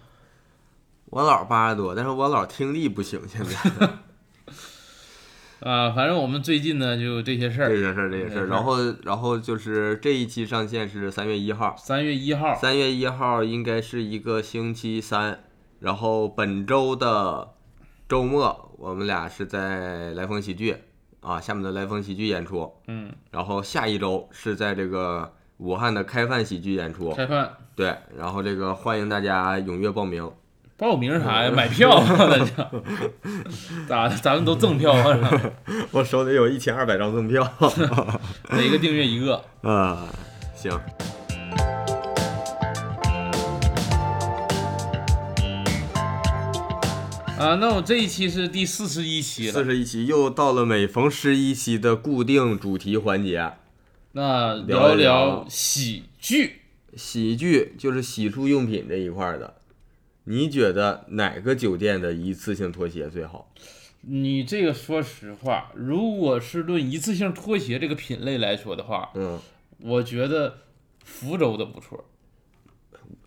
[1.06, 3.88] 我姥八十多，但是我姥听力不行，现在
[5.70, 7.68] 啊，反正我们最近呢就这些事儿。
[7.68, 8.28] 这些事儿，这个事儿。
[8.28, 15.44] 这个事儿然后，然后就是这一期上线是三月一号，三月一号，三月一号应该是一个星期三，
[15.78, 17.54] 然后本周的
[18.08, 20.76] 周末，我们俩是在来风喜剧
[21.20, 30.30] 啊，厦门的来风喜剧演出，嗯，然后下一周是在这个武汉的开饭喜剧演出，开饭对，然后这个欢迎大家踊跃报名，
[30.76, 31.50] 报名啥呀？
[31.50, 32.44] 买票啊，大家
[33.86, 34.16] 咋的？
[34.16, 35.30] 咱们都赠票啊？
[35.92, 37.46] 我手里有一千二百张赠票，
[38.50, 39.42] 每个订阅一个。
[39.62, 40.06] 啊，
[40.54, 40.78] 行。
[47.38, 53.52] 啊，那我这一期是第四十一期了，四十一期又到了每逢十一期的固定主题环节，
[54.12, 56.62] 那聊一聊聊喜剧。
[56.96, 59.56] 喜剧就是洗漱用品这一块儿的，
[60.24, 63.52] 你觉得哪个酒店的一次性拖鞋最好？
[64.00, 69.38] 你这个说实话，如果是论一次性拖鞋这个品类来说的话，嗯，
[69.80, 70.60] 我觉得
[71.04, 72.02] 福州的不错。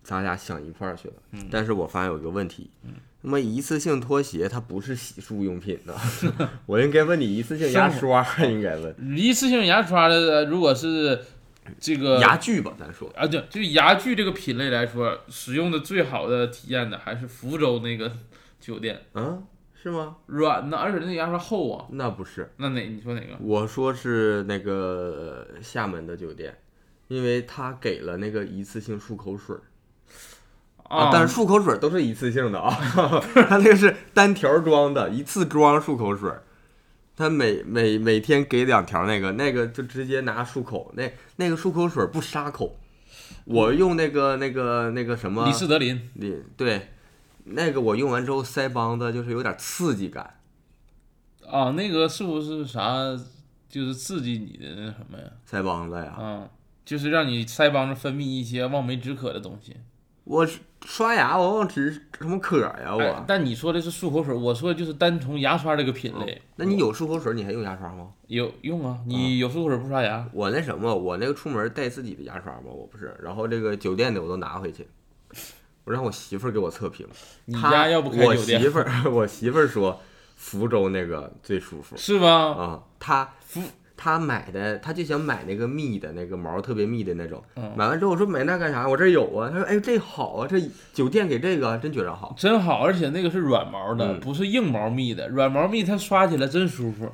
[0.02, 2.70] 咱俩想一块儿去了，嗯但是我发现有一个问题，
[3.22, 5.94] 那么一次性拖鞋它不是洗漱用品呢？
[6.66, 11.20] 我应该问你一次性牙刷，应该问一次性牙刷的，呃如果是
[11.78, 18.10] 这个牙具吧，咱说啊，对，就是牙具这个品类来说，使用的最好的体验的还是福州那个
[18.58, 19.38] 酒店，啊，
[19.80, 20.16] 是吗？
[20.26, 21.86] 软的，而且那牙刷厚啊。
[21.90, 23.36] 那不是，那哪你说哪个？
[23.40, 26.56] 我说是那个呃厦门的酒店，
[27.08, 29.60] 因为他给了那个一次性漱口水儿。
[30.90, 32.76] 啊，但是漱口水都是一次性的啊，
[33.48, 36.30] 它那个是单条装的，一次装漱口水。
[37.16, 42.76] 它每每每天给两条那个，那个就直接拿漱口，那那个漱口水不杀口。
[43.44, 46.88] 我用那个那个那个什么李斯德林，李对，
[47.44, 50.38] 那个我用完之后腮帮子就是有点刺激感，
[51.46, 52.96] 啊，那个是不是啥？
[53.68, 55.24] 就是刺激你的那什么呀？
[55.48, 56.12] 腮帮子呀。
[56.18, 56.48] 啊，
[56.84, 59.76] 就是让你腮帮子分泌一些望梅止渴的东西。
[60.24, 60.46] 我
[60.84, 63.24] 刷牙往往只是什么渴呀哎我。
[63.26, 66.40] 但你说的是漱口水，我说的就是单从牙刷这个品类。
[66.56, 68.08] 那你有漱口水，你还用牙刷吗？
[68.28, 68.98] 有用啊？
[69.06, 70.26] 你有漱口水不刷牙？
[70.32, 74.86] 我那什么，我那个出门带自己的牙刷嘛，我不是，然后这个酒店的我都拿回去，
[75.84, 77.06] 我让我媳妇儿给我测评。
[77.46, 80.00] 你她家要不开我酒店媳妇儿， 我媳妇儿说
[80.36, 82.28] 福州那个最舒服是吧？
[82.30, 83.28] 啊，她
[84.02, 88.88] 她买的，他就想买那个密的那个毛特别密的那种，嗯买完之后我说买那干啥？
[88.88, 89.50] 我这有啊。
[89.50, 90.58] 他说哎这好啊，这
[90.94, 92.34] 酒店给这个真觉着好。
[92.38, 95.28] 真好，而且那个是软毛的，嗯不是硬毛密的。
[95.28, 97.12] 软毛密它刷起来真舒服。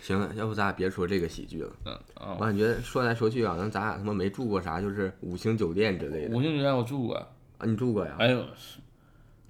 [0.00, 1.70] 行了，要不咱俩别说这个喜剧了。
[2.14, 7.66] 我，感觉说来说去啊，那咱俩他妈没住过啥，就是五星酒店之类的五星酒店我住过，啊。
[7.66, 8.14] 你住过呀？
[8.18, 8.42] 哎呦，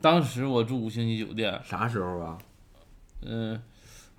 [0.00, 2.36] 当时我住五星级酒店，啥时候啊？
[3.22, 3.62] 嗯、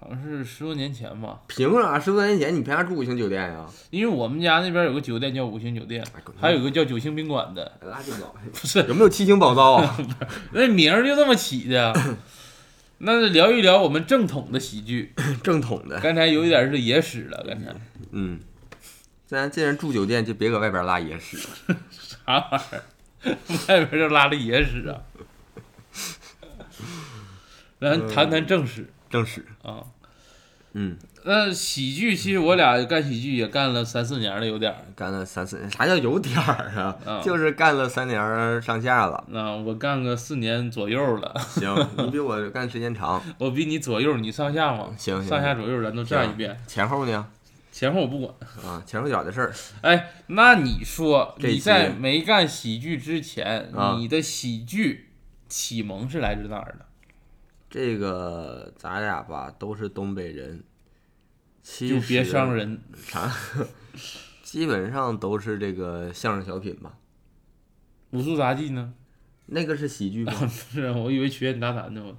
[0.02, 1.40] 好像是十多年前吧。
[1.48, 2.00] 凭啥？
[2.00, 3.66] 十多年前你凭啥住五星酒店呀？
[3.92, 8.18] 因为我们家那边有个酒店叫五星酒店，哎滚还有个叫九星宾馆的，拉鸡巴！
[8.52, 9.98] 不是有没有七星宝刀啊？
[10.52, 11.94] 那名儿就这么起的。
[13.04, 16.00] 那聊一聊我们正统的喜剧， 正统的。
[16.02, 17.74] 刚才有一点是野史了，刚才
[18.12, 18.40] 嗯，
[19.26, 21.38] 咱既然住酒店，就别搁外边拉野屎。
[21.92, 23.38] 啥玩意儿？
[23.68, 25.02] 外边就拉了野史啊！
[27.82, 29.84] 咱谈谈正史正史，啊。
[30.74, 30.96] 嗯，
[31.26, 34.78] 那喜剧其实我俩干喜剧也干了三四年了，有点儿。
[34.96, 36.98] 干了三四年，啥叫有点儿啊？
[37.06, 39.22] 嗯就是干了三年上下了。
[39.28, 47.28] 那我干个四年左右了，行，你比我干时间长， 我比你左右，你上下嘛，行行上下左右咱都占一遍，前后呢？
[47.74, 48.34] 前后我不管。
[48.66, 49.54] 啊，前后脚的事儿。
[49.82, 55.10] 哎，那你说你在没干喜剧之前，啊你的喜剧
[55.50, 56.86] 启蒙是来自哪儿的？
[57.72, 60.62] 这个咱俩吧都是东北人，
[61.64, 62.82] 其就别伤人。
[62.94, 63.34] 啥，
[64.44, 66.98] 基本上都是这个相声小品吧。
[68.10, 68.94] 武术杂技呢？
[69.46, 70.34] 那个是喜剧 吗？
[70.48, 72.18] 是啊，我以为曲苑杂谈呢。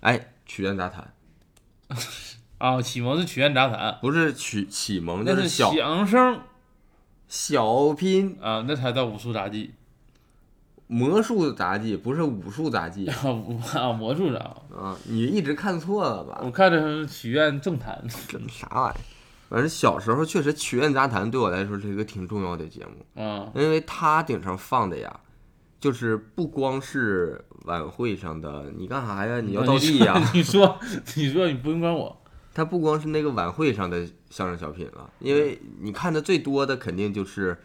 [0.00, 1.12] 哎，曲苑杂谈
[2.56, 6.40] 啊，启蒙是曲苑杂谈，不是曲启蒙，那是小相声
[7.28, 9.74] 小品啊，那才叫武术杂技
[10.92, 13.16] 魔术杂技，不是武术杂技 啊，
[13.74, 14.38] 啊魔术杂。
[14.76, 14.96] 啊！
[15.04, 16.40] 你一直看错了吧？
[16.44, 17.98] 我看的是曲苑政坛。
[18.28, 18.96] 这啥玩意儿？
[19.48, 25.20] 反正小时候确实曲苑杂谈对我来说是一个挺重要的节目，啊，因为它顶上放的呀，
[25.80, 29.40] 就是不光是晚会上的，你干啥呀？
[29.40, 30.22] 你要倒地呀？
[30.34, 30.78] 你说，
[31.16, 32.16] 你说，你不用管我。
[32.54, 37.56] 它不光是那个晚会上的相声小品了，因为你看的最多的肯定就是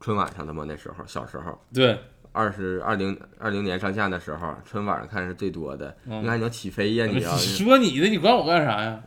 [0.00, 0.64] 春晚上的嘛。
[0.66, 1.98] 那时候小时候，对，
[2.32, 5.96] 二十二零二零年上下的时候，春晚上看是最多的。
[6.04, 9.02] 那你看你要起飞呀，你要你说你的，你管我干啥呀？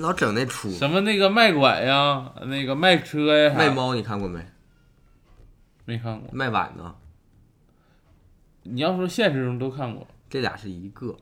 [0.00, 4.40] 老整那出什么那个卖拐呀，那个卖车呀，卖猫，你看过没？
[5.84, 6.28] 没看过。
[6.32, 6.94] 卖碗呢？
[8.62, 11.16] 你要说现实中都看过，这俩是一个，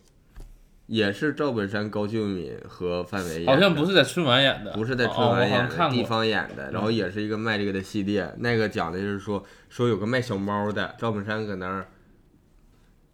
[0.87, 6.05] 也是赵本山、高秀敏和范伟演的，好像不是在春晚演的，不是在春晚演的，地。
[6.05, 8.35] 方演的，然后也是一个卖这个的系列。
[8.39, 11.89] 那个讲的就是说，说有个卖小猫的，赵本山搁那儿，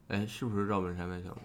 [0.08, 1.36] 哎，是不是赵本山卖小猫？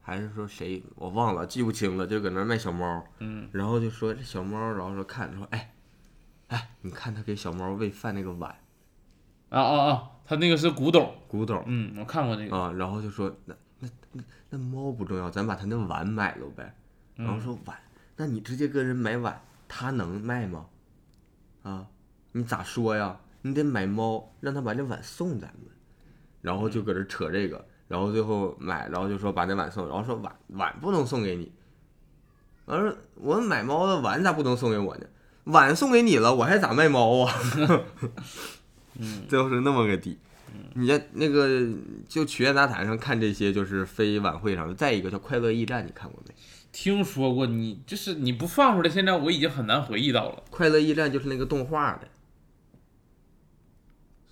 [0.00, 0.82] 还是说谁？
[0.94, 5.74] 我忘了，记不清了，就搁那儿卖小猫，嗯，然后就说这小猫，然后说看说，哎，
[6.46, 8.56] 哎，你看他给小猫喂饭那个碗，
[9.50, 11.62] 啊啊啊，他那个是古董，古董。
[11.66, 12.56] 嗯，我看过那个。
[12.56, 16.74] 啊，然后就说那那那那猫不重要，咱把他那碗买了呗。
[17.16, 17.76] 然后说碗，
[18.16, 20.66] 那你直接跟人买碗，他能卖吗？
[21.62, 21.86] 啊，
[22.32, 23.18] 你咋说呀？
[23.42, 25.68] 你得买猫，让他把这碗送咱们。
[26.40, 31.52] 然后就搁这扯这个，然后最后买，然后就说把那碗送，然后说碗碗不能送给你。
[32.66, 35.06] 完了，我买猫的碗咋不能送给我呢？
[35.44, 37.34] 碗送给你了，我还咋卖猫啊？
[39.00, 40.18] 嗯，最后是那么个底。
[40.74, 41.66] 你在那个
[42.08, 44.74] 就曲苑杂谈上看这些，就是非晚会上的。
[44.74, 46.34] 再一个叫《快乐驿站》，你看过没？
[46.70, 50.36] 听说过你，就是你不放出来，现在我已经很难回忆到了。
[50.50, 52.06] 《快乐驿站》就是那个动画的，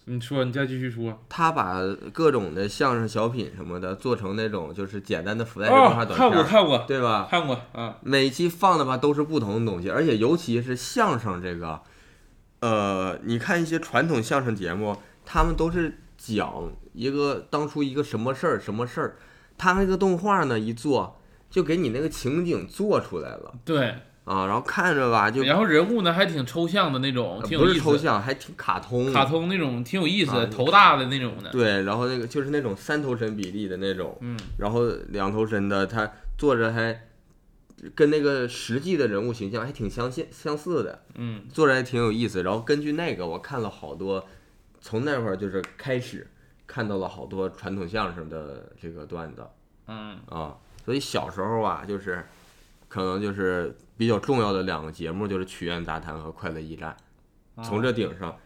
[0.04, 1.20] 你说，你再继续说。
[1.28, 1.80] 他把
[2.12, 7.26] 各种的相声小品什么的做成那种就是简单的福袋的动画哦，短看过片，看过对吧？
[7.28, 11.80] 看过啊，每期放的吧都是不同的东西，而且尤其是相声这个，
[12.60, 19.16] 呃，你看一些传统相声节目，他们都是讲一个当初一个什么事儿什么事儿，
[19.58, 27.78] 他那个动画呢一做，就给你那个情景做出来了对，啊，然后看着吧就然后人物呢还挺抽象的那种，挺有不意思。
[27.78, 31.50] 是抽象，还挺卡通，卡通那种挺有意思头大的那种的。
[31.50, 37.08] 对，然后那个就是那种三头身比例的那种，嗯，然后两头身的，他做着还
[37.94, 42.42] 跟那个实际的人物形象还挺相似相似的，嗯做着还挺有意思。
[42.42, 44.26] 然后根据那个，我看了好多，
[44.86, 46.24] 从那会儿就是开始
[46.64, 49.44] 看到了好多传统相声的这个段子
[49.88, 50.16] 嗯。
[50.28, 52.24] 啊，所以小时候啊，就是
[52.86, 56.96] 可能就是比较重要的两个节目就是曲苑杂谈和快乐驿站，
[57.64, 58.38] 从这顶上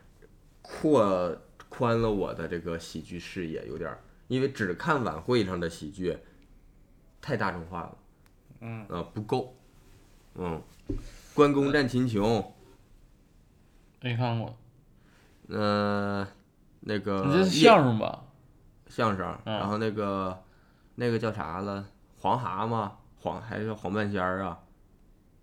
[0.63, 1.37] 扩
[1.69, 6.17] 宽了我的这个喜剧视野，有点儿，因为只看晚会上的喜剧
[7.21, 7.99] 太大众化了，
[8.61, 8.87] 嗯。
[8.89, 9.55] 啊不够，
[10.37, 10.63] 嗯，
[11.35, 12.55] 关公战秦琼，
[14.01, 14.57] 没看过，
[15.51, 16.27] 呃，
[16.81, 18.25] 那个你这是相声吧？
[18.89, 20.43] 相声，嗯然后那个
[20.95, 21.85] 那个叫啥了，
[22.19, 24.59] 黄蛤蟆，黄还是黄半仙儿啊，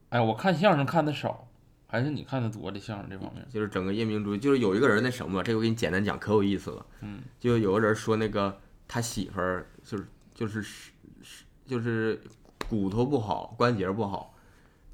[0.10, 1.48] 哎，我看相声看的少，
[1.88, 2.72] 还是你看的多？
[2.72, 3.46] 这相声这方面。
[3.50, 6.86] 就是整个夜明珠，就是有一个人那什么，这个我给你简单讲，可有意思了。
[7.02, 10.92] 嗯，就有个人说那个他媳妇儿就是就是是
[11.22, 12.22] 是就是
[12.70, 14.34] 骨头不好，关节不好，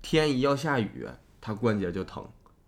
[0.02, 1.08] 天一要下雨，
[1.42, 2.24] 他关节就疼；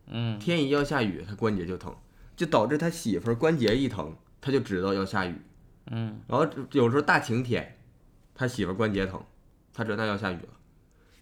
[0.07, 1.95] 嗯天一要下雨，他关节就疼，
[2.35, 5.35] 就导致他媳妇儿关节一疼，他就知道要下雨。
[5.91, 7.77] 嗯然后有时候大晴天，
[8.33, 9.23] 他媳妇儿关节疼，
[9.73, 10.49] 他知道要下雨了，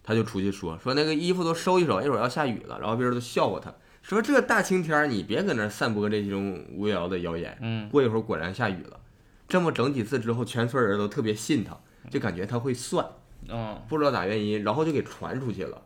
[0.02, 2.78] 他就出去说说那个衣服都收一收，一会儿要下雨了。
[2.80, 7.56] 然后别人都笑话他，说这大晴天儿你别搁那儿散播这种无聊的谣言。
[7.60, 9.00] 嗯过一会儿果然下雨了，
[9.46, 11.78] 这么整几次之后，全村人都特别信他，
[12.10, 13.06] 就感觉他会算，
[13.48, 15.82] 啊不知道咋原因，然后就给传出去了，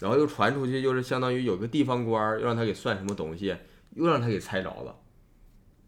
[0.00, 3.56] 然后又传出去，就是相当于有个地方官儿又让他给算什么东西，
[3.94, 4.94] 又让他给猜着了，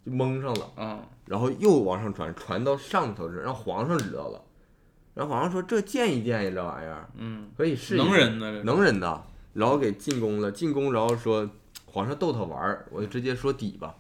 [0.05, 1.03] 就蒙上了，嗯。
[1.27, 4.43] 然后又往上传，传到上头这，让皇上知道了，
[5.15, 7.09] 然后皇上说这见一见呀，这玩意儿。
[7.17, 8.05] 嗯，可以试一试。
[8.05, 11.49] 能人呢，这能人的，然后给进宫了，进宫然后说
[11.87, 13.95] 皇上逗他玩儿，我就直接说底吧。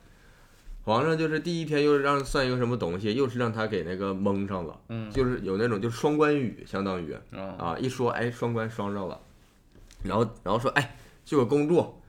[0.82, 5.08] 皇上就是第一天又是让算一个什么东西，又是让他给那个蒙上了，嗯。
[5.12, 9.20] 就是有那种就是双关语，相当于啊啊，一说哎双关双上了，
[10.02, 11.99] 然后然后说哎就有公主，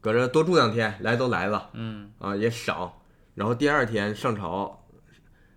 [0.00, 2.92] 搁这多住两天，来都来了嗯啊也赏，
[3.34, 4.86] 然后第二天上朝，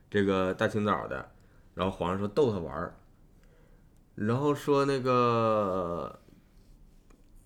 [0.09, 1.31] 这个大清早的，
[1.73, 2.95] 然后皇上说逗他玩儿，
[4.15, 6.19] 然后说那个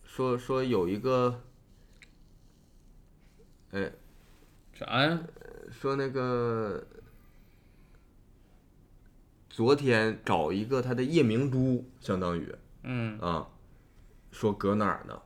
[0.04, 1.44] 说说有一个，
[3.72, 3.92] 哎
[4.74, 5.20] 啥呀？
[5.70, 6.84] 说那个
[9.50, 13.48] 昨天找一个他的夜明珠，相当于嗯啊，
[14.32, 15.22] 说搁哪儿呢？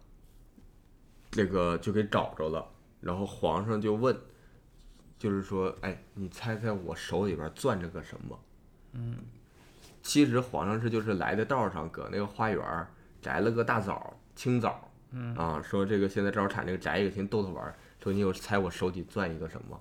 [1.31, 2.67] 这个就给找着了，
[2.99, 4.15] 然后皇上就问，
[5.17, 8.37] 就是说，哎，你猜猜我手里边攥着个什么？
[8.93, 9.17] 嗯
[10.03, 12.87] 其实皇上是就是来的道上，搁那个花园
[13.21, 17.75] 摘了个大枣，青枣，嗯啊，说这个现在正好产这个，摘一个，先逗他玩儿。
[18.03, 19.79] 说你有猜我手里攥一个什么？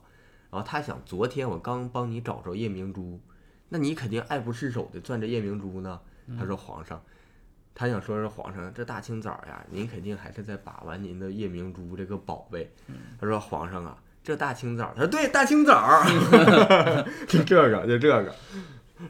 [0.51, 3.19] 然后他想，昨天我刚帮你找着夜明珠，
[3.71, 6.01] 那你肯定爱不释手的攥着夜明珠呢。
[6.39, 7.03] 他说皇上，
[7.81, 12.71] 他想说是皇上，这大清早呀，您肯定还是在把玩您的夜明珠这个宝贝。
[13.19, 16.03] 他说皇上啊，这大清早，他说对，大清早，
[17.27, 18.35] 就这个，就这个。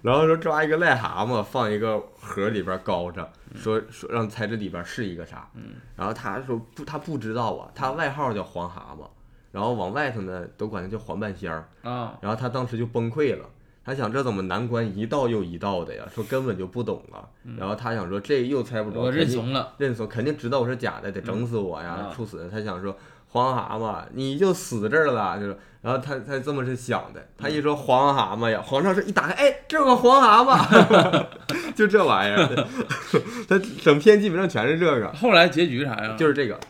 [0.03, 5.51] 然后说抓一个癞蛤蟆放一个盒里边高着，说说让猜这里边是一个啥。
[5.97, 9.05] 然后他说不，他不知道啊，他外号叫黄蛤蟆，
[9.51, 11.69] 然后往外头呢都管他叫黄半仙儿。
[11.83, 13.45] 啊然后他当时就崩溃了，
[13.85, 16.05] 他想这怎么难关一道又一道的呀？
[16.15, 17.25] 说根本就不懂啊。
[17.59, 19.75] 然后他想说这又猜不着，我认怂了。
[19.79, 22.49] 认怂，肯定知道我是假的，得整死我呀，啊处死。
[22.53, 22.97] 他想说
[23.29, 25.57] 黄蛤蟆，你就死这儿了，就是。
[25.83, 31.27] 然后他他这么是想的，他一说黄蛤蟆呀，皇上是一打开，哎，这有个黄蛤蟆，
[31.75, 32.67] 就这玩意儿。
[33.49, 36.17] 他整篇基本上全是这个，后来结局啥呀？
[36.19, 36.61] 就是这个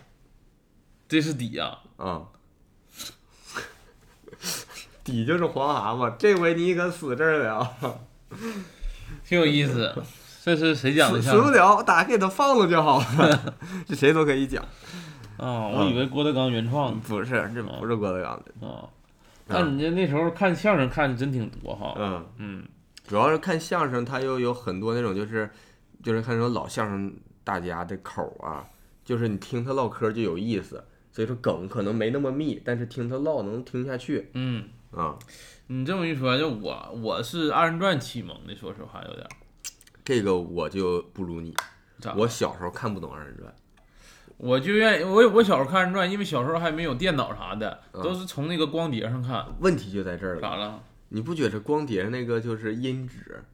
[1.09, 1.77] 这是底呀。
[1.97, 2.23] 啊。
[5.05, 8.01] 底就是黄蛤蟆，这回你可死这儿了，
[9.25, 9.95] 挺有意思。
[10.43, 11.31] 这是谁讲的死？
[11.31, 13.55] 死不了，打开给他放了就好了，
[13.87, 14.65] 这谁都可以讲。
[15.37, 18.89] 啊，我以为郭德纲原创的不是，这不是郭德纲的，啊。
[19.47, 21.95] 那你这那时候看相声看的真挺多哈。
[21.99, 22.27] 嗯。
[22.39, 22.65] 嗯
[23.07, 25.51] 主要是看相声，他又有很多那种就是，
[26.01, 28.65] 就是看那种老相声大家的口儿啊，
[29.05, 35.19] 就是你听他唠嗑就有意思，所以说梗可能没那么密，但是听他唠能听下去嗯，啊。
[35.67, 39.29] 你这么一说，就我我是二人转启蒙的，说实话有点儿。
[40.05, 41.55] 这个我就不如你，
[42.17, 43.55] 我小时候看不懂二人转，
[44.37, 49.47] 我就愿意，我我小时候看二人转，因为小时候还没有电脑啥的，嗯都是从那个光碟上看。
[49.61, 50.41] 问题就在这儿了。
[50.41, 50.83] 咋了？
[51.11, 53.45] 你不觉得光碟那个就是音质，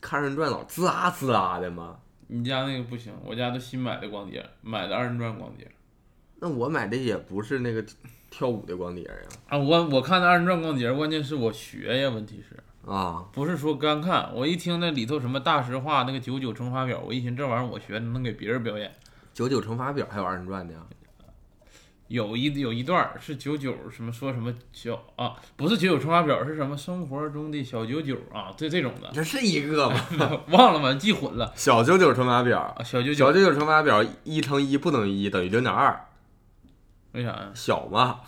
[0.00, 1.98] 看二人转老滋啦滋啦的吗？
[2.28, 5.70] 你家那个不行，我家都新买的光碟，买的二人转光碟。
[6.38, 7.84] 那我买的也不是那个
[8.30, 9.10] 跳舞的光碟呀。
[9.48, 12.56] 啊，我我看的二人转光碟，关键是我学呀，问题是
[12.90, 14.30] 啊，不是说干看？
[14.34, 18.90] 我一听那里头什么大实话那个九九乘法表，我一寻这玩意儿我学能给别人表演。
[19.34, 20.80] 九九乘法表还有二人转的呀？
[22.08, 29.96] 有一有一段儿是九九什么说什么小啊，不是九九乘法表，是什么生活中的小九九啊，这这种的，这是一个吗？
[30.50, 36.08] 忘了吧，记混了小九九乘法表，啊，小九九小九九乘法表一乘一不等于一，等于零点二，
[37.12, 37.50] 为啥呀？
[37.54, 38.20] 小嘛。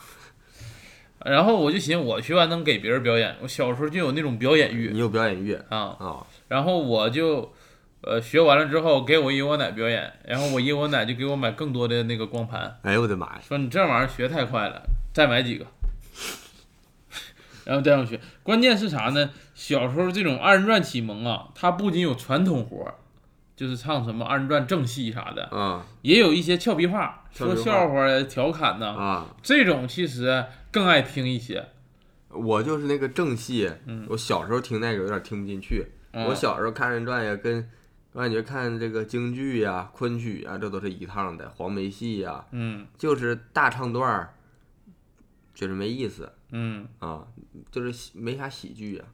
[1.25, 6.27] 然后我就寻思，我学完能给别人表演，我小时候就有那种表演欲你有表演欲啊，啊？
[6.49, 7.53] 然后我就。
[8.05, 13.41] 呃，学完了之后给我爷我奶表演，然后我爷我奶就给我买更多的那个光盘，哎呦我的妈呀！
[13.47, 14.83] 说你这玩意儿学太快了，
[15.15, 15.65] 再买几个，
[17.65, 18.19] 然后这样学。
[18.43, 19.31] 关键是啥呢？
[19.55, 22.95] 小时候这种二人转启蒙啊，它不仅有传统活儿，
[23.63, 29.37] 就是唱什么二人转正戏啥的，啊也有一些俏皮话，说笑话呀、调侃呐、啊！
[29.41, 31.65] 这种其实更爱听一些。
[32.31, 35.87] 我就是那个正戏，嗯我小时候听那个有点听不进去。
[36.13, 37.71] 嗯我小时候看二人转呀，跟
[38.15, 41.49] 我感觉看这个京剧呀、昆曲呀，这都是一趟的。
[41.51, 44.35] 黄梅戏呀，嗯就是大唱段儿，
[45.55, 47.29] 觉得没意思嗯啊，
[47.71, 49.05] 就是没啥喜剧呀。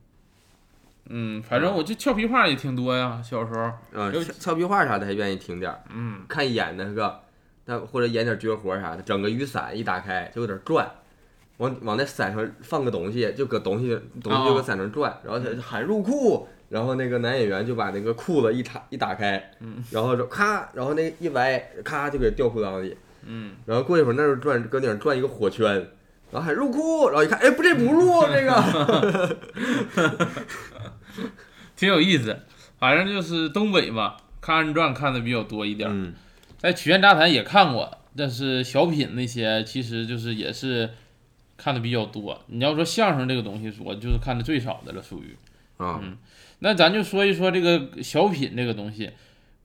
[1.09, 3.61] 嗯，反正我这俏皮话也挺多呀，小时候。
[3.99, 5.81] 啊，有俏俏皮话啥的还愿意听点儿。
[5.95, 7.21] 嗯看演那个，
[7.65, 10.89] 那或者演点绝活啥的，整个雨伞一打开就有点转，
[11.57, 25.75] 往往那伞上放个东西，就搁东西东西就搁伞上转，然后他喊入库，然后那个男演员就把那个裤子一插一打开，嗯然后就咔，然后那一歪，咔就给掉裤裆里，嗯，然后过一会儿那儿转搁顶上转一个火圈，
[26.31, 29.37] 然后还入库，然后一看，哎，不这不入这个，
[31.77, 32.41] 挺有意思。
[32.79, 36.14] 反正就是东北嘛，看二人转看的比较多一点
[36.59, 40.91] 在曲苑杂谈也看过，但是小品那些其实就是也是
[41.57, 42.41] 看的比较多。
[42.47, 45.37] 你要说相声这个东西，我就是看的最少的了，属于。
[45.79, 46.16] 嗯，
[46.61, 49.11] 那咱就说一说这个小品这个东西，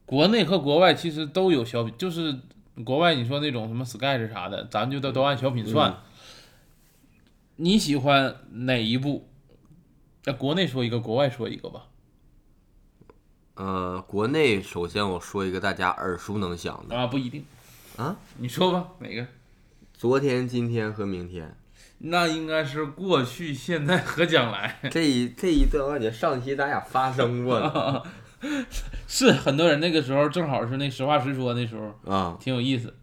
[0.05, 2.35] 国内和国外其实都有小品，就是
[2.83, 5.91] 国外你说那种什么 sketch 啥的，咱就都都按小品算。
[5.91, 5.97] 嗯
[7.57, 9.29] 你喜欢哪一部？
[10.25, 11.87] 那国内说一个，国外说一个吧。
[13.55, 17.45] 呃，国内首先我说一个大家耳熟能详的，啊，不一定
[17.97, 19.27] 啊，你说吧，哪个？
[19.93, 21.55] 昨天、今天和明天
[21.99, 24.79] 那应该是过去、现在和将来。
[24.91, 28.03] 这一这一段，我感觉上期咱俩发生过呢
[29.07, 32.37] 是很多人那个时候正好是那实话实说那时候，啊。
[32.41, 32.93] 挺有意思。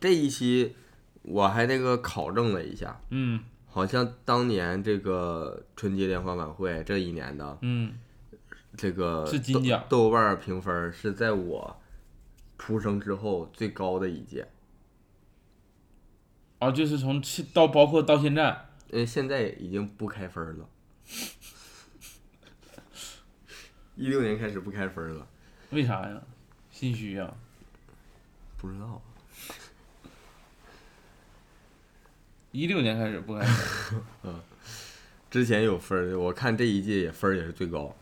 [0.00, 0.74] 这一期
[1.22, 3.40] 我还那个考证了一下，嗯
[3.70, 7.94] 好像当年这个春节联欢晚会这一年的嗯，
[8.76, 11.80] 这个是金奖豆豆瓣评分是在我
[12.58, 14.48] 出生之后最高的一届，
[16.58, 20.68] 啊，就是从去到包括到现在，呃，现在已经不开分了。
[23.96, 25.26] 一六年开始不开分了，
[25.70, 26.20] 为啥呀？
[26.70, 27.32] 心虚呀？
[28.56, 29.00] 不知道。
[32.52, 33.94] 一六年开始不开始，
[35.30, 37.94] 之前有分儿，我看这一届也分儿也是最高。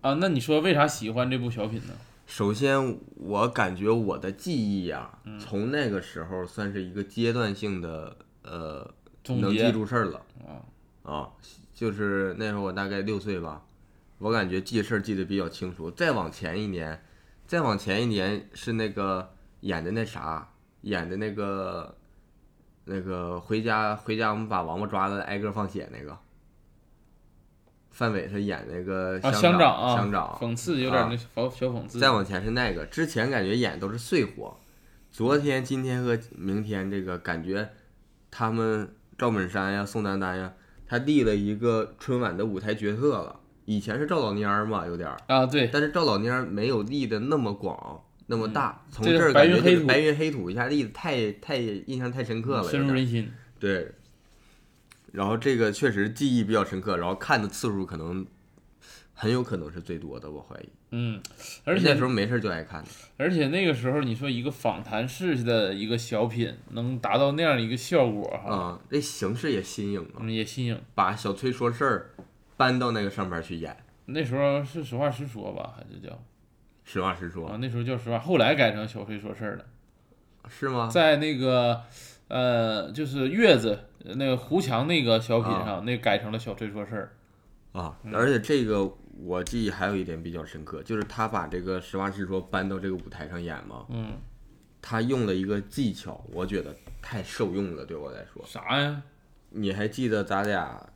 [0.00, 0.14] 啊？
[0.14, 1.94] 那你说为啥喜欢这部小品呢？
[2.26, 8.90] 首先，我感觉我的记忆啊，嗯从那个时候算是一个阶段性的，呃，
[9.26, 10.64] 能记住事儿了啊，
[11.02, 11.28] 啊。
[11.74, 13.64] 就是那时候我大概六岁吧，
[14.18, 15.90] 我感觉记事儿记得比较清楚。
[15.90, 17.04] 再往前一年，
[17.46, 20.50] 再往前一年是那个演的那啥，
[20.82, 21.96] 演的那个
[22.88, 26.16] 那个回家回家我们把王八抓了挨个放血那个。
[27.90, 31.98] 范伟他演那个啊，乡长啊，乡长，讽刺有点啊那小小讽刺。
[31.98, 34.56] 再往前是那个，之前感觉演都是碎活，
[35.10, 37.70] 昨天、今天和明天这个感觉，
[38.30, 40.52] 他们赵本山呀、宋丹丹呀，
[40.86, 43.40] 他立了一个春晚的舞台角色了。
[43.64, 48.82] 以前是赵老蔫儿嘛，有点儿，啊，对，但是赵老蔫儿没有立的那么广、那么大。
[48.90, 53.28] 从这儿感觉白云黑白云黑土一下例子太太印象太深刻了，深入人心。
[53.58, 53.90] 对。
[55.10, 58.24] 然后这个确实记忆比较深刻，然后看的次数可能
[59.14, 60.68] 很有可能是最多的，我怀疑。
[60.90, 61.20] 嗯，
[61.64, 62.84] 而且那时候没事儿就爱看。
[63.16, 70.78] 而且那个时候你说一个访谈式的一个小品能达到那样一个效果哈，啊，这形式也新颖啊，嗯，也新颖。
[70.94, 72.10] 把小崔说事儿
[72.58, 73.74] 搬到那个上面去演，
[74.06, 76.22] 那时候是实话实说吧，还是叫
[76.90, 77.58] 实话实说，啊？
[77.60, 79.64] 那时候叫实话，后来改成小崔说事儿了。
[80.48, 80.88] 是吗？
[80.90, 81.82] 在那个
[82.28, 83.78] 呃，就是月子
[84.16, 87.12] 那个胡强那个小品上，那改成了小崔说事儿。
[87.72, 94.12] 啊，嗯而且这个我记忆还有一点比较深刻，就是他把这个实话实说搬到这个舞台上演嘛，嗯，
[94.80, 98.42] 他用了一个技巧，我觉得太受用了，对我来说。
[98.46, 99.02] 啥呀？
[99.50, 100.88] 你还记得咱俩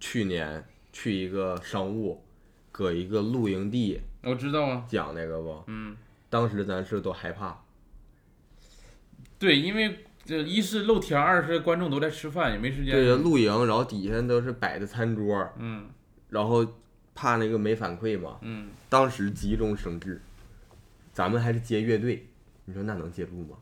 [0.00, 2.24] 去年去一个商务，
[2.76, 4.84] 搁一个露营地我知道啊。
[4.86, 5.64] 讲那个不？
[5.66, 5.96] 嗯，
[6.28, 7.58] 当时咱是都害怕，
[9.38, 12.94] 对，因为这一是露天，二是观众都在吃饭，也没时间。
[12.94, 15.86] 对露营，然后底下都是摆的餐桌，嗯
[16.28, 16.66] 然后
[17.14, 20.20] 怕那个没反馈嘛，嗯，当时急中生智，
[21.14, 22.26] 咱们还是接乐队，
[22.66, 23.56] 你说那能接住吗？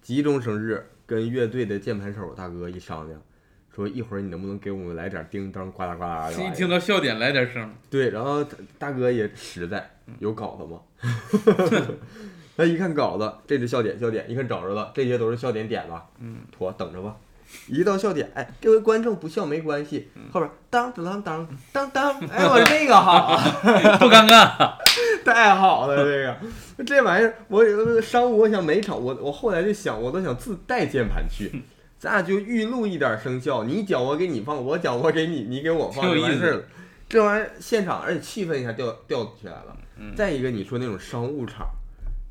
[0.00, 3.20] 急中生智，跟乐队的键盘手大哥一商量，
[3.74, 6.34] 说一会儿你能不能给我们来点叮当呱啦呱啦的？
[6.34, 7.72] 一听到笑点来点声。
[7.88, 10.80] 对，然后大大哥也实在，有稿子吗？
[12.56, 16.06] 他一看稿子，这是笑点，笑点，一看找着了，这些都是笑点点吧？
[16.18, 17.16] 嗯，妥，等着吧。
[17.68, 23.36] 一到笑点，哎，这位观众不笑没关系，嗯后边当当当当当，哎，我这个好，
[23.98, 24.74] 不尴尬。
[25.24, 26.36] 太好了，这个
[26.84, 31.62] 这玩意儿，我有商务，我想每场我我后来就想，我都想自带键盘去，
[32.00, 36.62] 咱俩就预录一点声效，你讲我给你放，我讲我给你，你给我放，挺有意思就完事儿了。
[37.06, 39.76] 这玩意儿现场，而且气氛一下调调起来了。
[39.98, 41.68] 嗯再一个，你说那种商务场，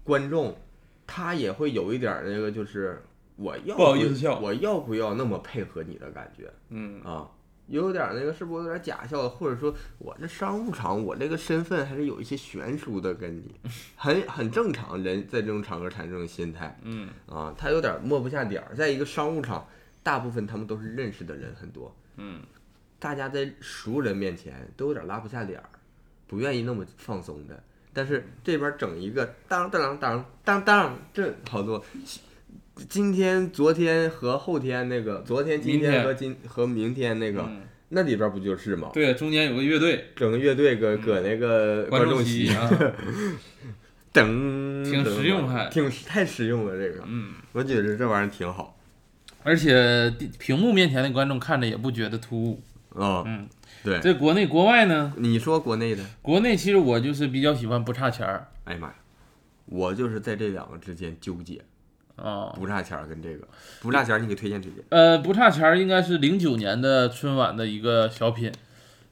[0.03, 0.57] 观众
[1.05, 2.99] 他也会有一点那个，就是
[3.35, 7.29] 我要不好意思笑我要不要那么配合你的感觉嗯啊？
[7.69, 13.55] 有点儿那个是不是有点假笑，或者说我这商务场，我这个身份还是有一些悬殊的，跟你
[13.95, 18.75] 很很正常，人在这种场合产生这种心态嗯啊，他有点儿摸不下点儿。
[18.75, 19.67] 在一个商务场，
[20.01, 22.41] 大部分他们都是认识的人很多，嗯，
[22.97, 25.69] 大家在熟人面前都有点拉不下脸儿，
[26.27, 27.61] 不愿意那么放松的。
[27.93, 31.83] 但是这边整一个当当当当当，这好多。
[32.87, 37.61] 今天、昨天和后天那个，昨天、今天天和今和明天那个，嗯
[37.91, 38.91] 那里边不就是吗？
[38.93, 42.55] 对，中间有个乐队，整个乐队搁搁那个观众席，席。
[42.55, 42.69] 啊，
[44.13, 46.77] 噔，挺实用还挺太实用了。
[46.77, 48.77] 这个，嗯，我觉得这玩意儿挺好。
[49.41, 52.61] 而且屏幕面前的观众看着也不觉得突兀。
[52.93, 53.23] 啊。
[53.25, 53.49] 嗯，
[53.83, 55.13] 对，这国内国外呢？
[55.17, 58.47] 你说国内的，国内其实我就是比较喜欢不差钱儿。
[58.65, 58.95] 哎呀妈呀，
[59.65, 61.59] 我就是在这两个之间纠结，
[62.19, 62.53] 啊。
[62.55, 63.47] 不差钱儿跟这个
[63.81, 64.83] 不差钱儿，你给推荐推荐。
[64.89, 68.51] 呃，不差钱儿应该是零九年的春晚的一个小品。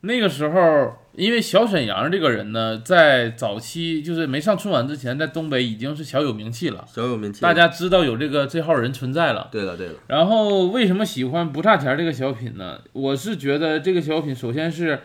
[0.02, 9.50] 那个时候，因为小沈阳这个人呢，在早期就是没上春晚之前，在东北已经是小有名气了，小有名气，大家知道有这个这号人存在了。
[9.52, 12.80] 对了对了，然后为什么喜欢不差钱儿这个小品呢？
[12.94, 15.00] 我是觉得这个小品首先是，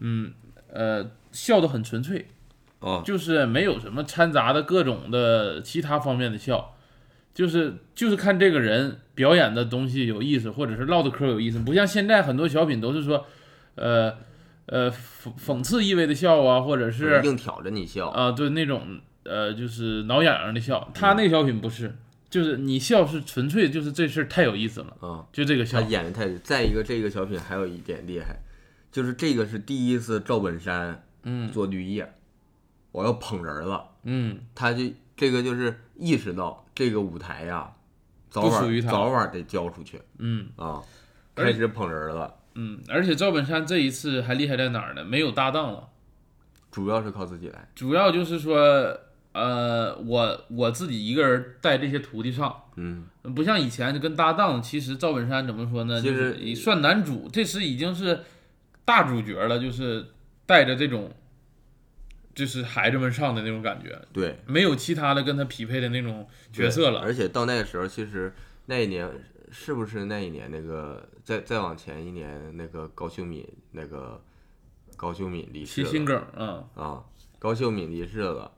[0.00, 0.32] 嗯
[0.72, 2.26] 呃，笑得很纯粹，
[2.80, 6.71] 哦，就是没有什么掺杂的各种的其他方面的笑，
[7.34, 13.26] 就是就是看这个人表演的东西有意思，或者是唠的嗑有意思，不像现在很多小品都是说，
[13.74, 14.16] 呃
[14.66, 21.96] 呃讽讽刺意味的笑啊，或者是硬挑着你笑，啊对那种呃就是挠痒痒的笑，他那个小品不是，
[22.28, 26.28] 就是你笑是纯粹就是这事儿太有意思了，啊，就这个笑，他演的太。
[26.38, 28.38] 再一个，这个小品还有一点厉害，
[28.90, 31.50] 就是这个是第一次赵本山嗯。
[31.50, 32.12] 做绿叶，
[32.90, 34.38] 我要捧人了，嗯。
[34.54, 34.84] 他就
[35.16, 37.70] 这个就是意识到这个舞台呀，
[38.30, 40.80] 早晚早晚得交出去嗯啊，
[41.34, 45.04] 开始捧人了，嗯，而且赵本山这一次还厉害在哪儿呢？
[45.04, 45.88] 没有搭档了。
[46.70, 47.68] 主要是靠自己来。
[47.74, 48.98] 主要就是说，
[49.32, 53.04] 呃，我我自己一个人带这些徒弟上，嗯，
[53.34, 54.62] 不像以前跟搭档。
[54.62, 56.00] 其实赵本山怎么说呢？
[56.00, 58.20] 其实就是以算男主，这时已经是
[58.86, 60.06] 大主角了，就是
[60.46, 61.12] 带着这种，
[62.34, 67.00] 就是孩子们上的那种感觉，对，没有其他的跟他匹配的那种角色了。
[67.00, 68.32] 而且到那个时候，其实
[68.66, 69.08] 那一年
[69.50, 74.22] 是不是那一年那个再再往前一年那个高秀敏那个
[74.96, 75.88] 高秀敏离世了。
[75.88, 77.04] 心梗，嗯，啊，
[77.38, 78.50] 高秀敏离世了，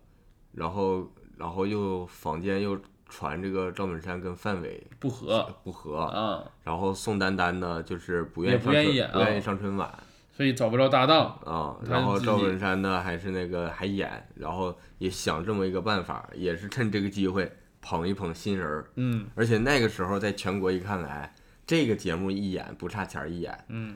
[0.52, 5.52] 然后然后又坊间又传这个赵本山跟范伟不和。
[5.64, 9.92] 不和，啊，然后宋丹丹呢就是不愿意不上春愿意不愿意上春晚
[10.36, 11.26] 所以找不着搭档。
[11.44, 21.32] 啊，他然后赵本山呢还是那个还演，然后也想这么一个办法，也是趁这个机会捧一捧新人儿，嗯而且那个时候在全国一看来，
[21.64, 23.94] 这个节目一演不差钱儿一演，嗯，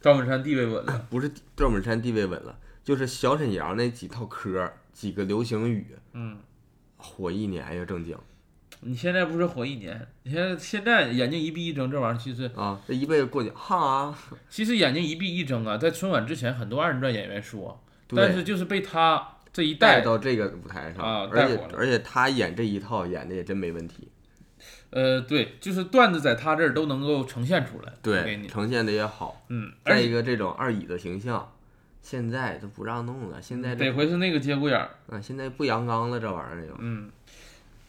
[0.00, 1.06] 赵本山地位稳了。
[1.10, 6.38] 不是赵本山地位稳了，就是小沈阳那几套嗑儿，几个流行语，嗯，
[6.96, 8.16] 火一年呀，正经
[8.84, 14.14] 你现在不是活一年，你现在现在眼睛一闭一睁，这玩意儿其实啊，这一辈子过去哈，
[14.48, 24.08] 其实眼睛一闭一睁啊，在春晚之前，很多二人转演员说，但是就是被他这一带带，到这个舞台上，啊而且而且他演这一套演的也真没问题，
[24.90, 29.44] 呃，对，就是段子在他这儿都能够呈现出来，对，呈现的也好。
[29.48, 31.52] 嗯，再一个，这种二乙的形象，
[32.02, 37.10] 现在都不让弄了，现在得这回是那个节骨眼儿，啊，现在不阳刚了，这玩意儿就嗯，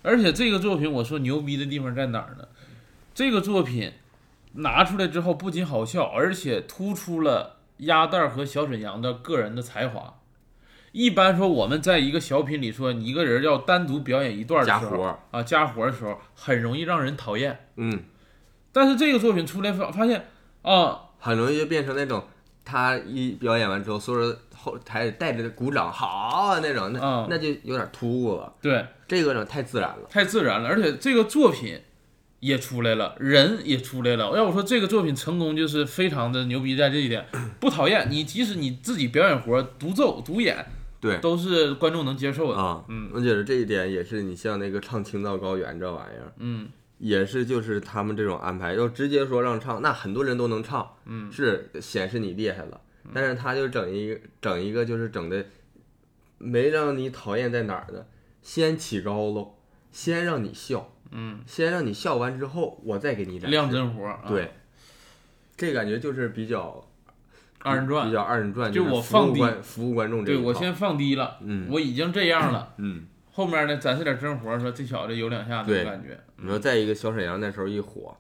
[0.06, 2.48] 而且这个作品我说牛逼的地方在哪儿呢？
[3.14, 3.92] 这个作品
[4.54, 10.20] 拿出来之后，不仅好笑，而且突出了鸭蛋儿和小沈阳的个人的才华。
[10.92, 17.68] 一般说我们在一个小品里说，你一个人要单独表演一段儿的时候啊，加活儿的时候，很容易让人讨厌。
[17.76, 18.04] 嗯，
[18.72, 20.28] 但是这个作品出来发发现
[20.62, 22.24] 啊，很容易就变成那种
[22.64, 28.52] 他一表演完之后，所有人后台带着鼓掌，好啊那种，那、嗯那就有点突兀了。
[28.60, 31.80] 对，这个呢太自然了，太自然了，而且这个作品
[32.40, 34.36] 也出来了，人也出来了。
[34.36, 37.24] 要我说这个作品成功，就是非常的牛逼在这一点，
[37.60, 40.66] 不讨厌你，即使你自己表演活独奏独演，
[41.00, 42.60] 对都是观众能接受的。
[42.60, 52.82] 啊，嗯我觉得这一点也是你像那个唱《青藏高原》这玩意儿，嗯也是就是他们这种安排，要直接说让唱，那很多人都能唱，嗯是显示你厉害了。
[53.14, 55.46] 但是他就整一个整一个就是整的
[56.38, 58.06] 没让你讨厌在哪儿呢？
[58.42, 59.56] 先起高喽，
[59.92, 64.52] 先让你笑，嗯，先让你笑完之后，我再给你展亮真活儿、啊，对，
[65.58, 66.88] 这感觉就是比较
[67.60, 68.08] 二人转。
[68.08, 68.14] 比。
[68.14, 71.68] 较二人转，就是我放低观服务观众对我先放低了，嗯。
[71.72, 75.84] 我已经这样了，嗯，后面呢展示点真活儿，说这小子有两下子对。
[75.84, 76.20] 感觉。
[76.38, 78.16] 你说再一个小沈阳那时候一火，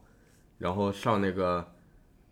[0.57, 1.71] 然后上那个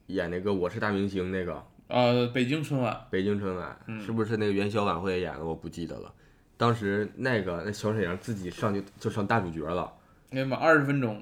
[0.08, 4.02] 演那个《我是大明星》那个啊、北京春晚，北京春晚，嗯。
[4.02, 5.46] 是不是那个元宵晚会演的？
[5.46, 6.12] 我不记得了。
[6.58, 9.94] 当时那个那小沈阳自己上去就上大主角了，
[10.32, 11.22] 哎呀妈，二十分钟，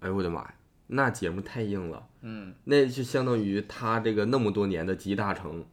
[0.00, 0.54] 哎呦我的妈呀，
[0.88, 5.64] 那节目太硬了，嗯，那就相当于他这个那么多年的集大成，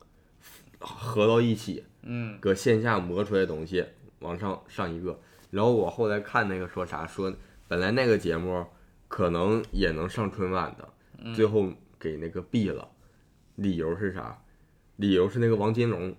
[0.79, 2.37] 合到一起，嗯。
[2.39, 3.85] 搁线下磨出来的东西
[4.19, 5.19] 往上上一个。
[5.51, 7.33] 然后我后来看那个说啥，说
[7.67, 8.65] 本来那个节目
[9.09, 11.67] 可能也能上春晚的，最后
[11.99, 12.87] 给那个毙了，
[13.57, 14.39] 理由是啥？
[14.95, 16.15] 理由是那个王金龙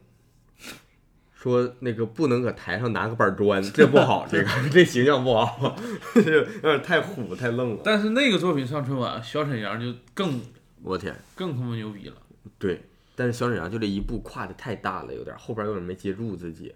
[1.35, 5.77] 说那个不能搁台上拿个板砖，这不好，这个 这形象不好，
[6.15, 7.83] 这有点太虎太愣了。
[7.85, 10.41] 但是那个作品上春晚，小沈阳就更
[10.83, 12.17] 我天，更他妈牛逼了。
[12.59, 12.83] 对，
[13.17, 16.75] 但是小沈阳就这一步跨的太大了，有点后边有点没接住自己。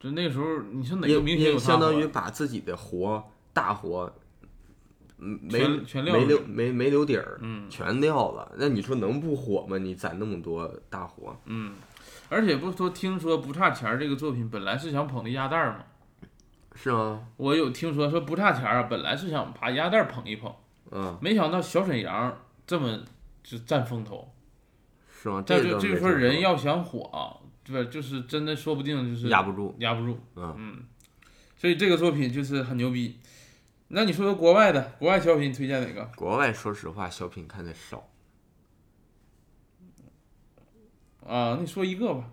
[0.00, 4.12] 就那时候，你说哪个明星相当于把自己的活大活，嗯，
[5.16, 8.52] 没全全撂没留没没留底儿，嗯全撂了。
[8.58, 9.78] 那你说能不火吗？
[9.78, 11.72] 你攒那么多大活，嗯，
[12.28, 15.84] 而且不是说听说不差钱儿这个作品本来是想捧的鸭蛋儿吗，
[16.74, 17.26] 是吗？
[17.36, 20.52] 我有听说说不差钱儿啊，本来是想把鸭蛋儿捧一捧，
[20.90, 22.36] 嗯，没想到小沈阳
[22.66, 22.98] 这么
[23.42, 24.28] 就占风头。
[25.22, 25.42] 是吗？
[25.46, 27.90] 这就就是说人要想火啊，对吧？
[27.90, 30.82] 就是真的说不定就是压不住，压不住，嗯
[31.56, 33.16] 所以这个作品就是很牛逼。
[33.88, 36.04] 那你说说国外的国外小品，你推荐哪个？
[36.16, 38.08] 国外说实话，小品看的少。
[41.26, 42.30] 啊，那你说一个吧。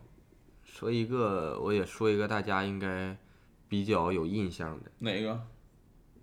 [0.64, 3.16] 说一个，我也说一个，大家应该
[3.68, 4.92] 比较有印象的。
[5.00, 5.40] 哪个？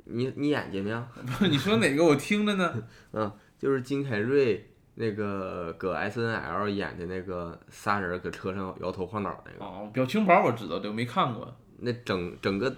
[0.05, 1.09] 你你眼睛呢？
[1.39, 2.05] 不你说哪个？
[2.05, 2.83] 我听着呢。
[3.13, 9.65] 嗯，就是金凯瑞那个搁 S N L 演的那个仨人搁车上摇头晃脑那个。
[9.65, 11.55] 哦，表情包我知道的，我没看过。
[11.79, 12.75] 那整整个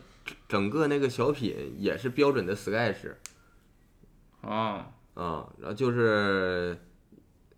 [0.48, 3.12] 整个那个小品也是标准的 sketch
[4.40, 6.76] 啊，啊，然后就是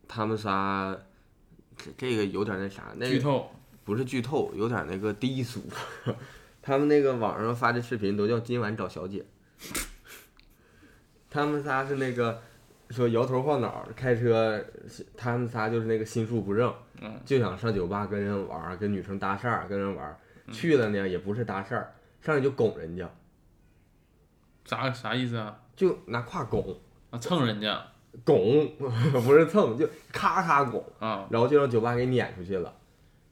[0.08, 0.96] 他们仨，
[1.76, 3.50] 这这个有点那啥，那剧透。
[3.84, 5.60] 不是剧透，有点那个低俗。
[6.62, 9.24] 他们那个网上发的视频都叫今晚找小姐，
[11.28, 12.40] 他们仨是那个
[12.90, 14.64] 说摇头晃脑开车，
[15.16, 20.16] 他们仨就是那个心术不正，嗯就想上酒吧跟人玩，跟女生搭讪，跟人玩。
[20.52, 21.92] 去了呢也不是搭讪儿，
[22.22, 23.10] 上去就拱人家，
[24.64, 25.60] 啥啥意思啊？
[25.76, 27.84] 就拿胯拱，啊，蹭人家。
[28.24, 32.74] 拱 不是蹭，就咔咔拱，啊，然后就让酒吧给撵出去了。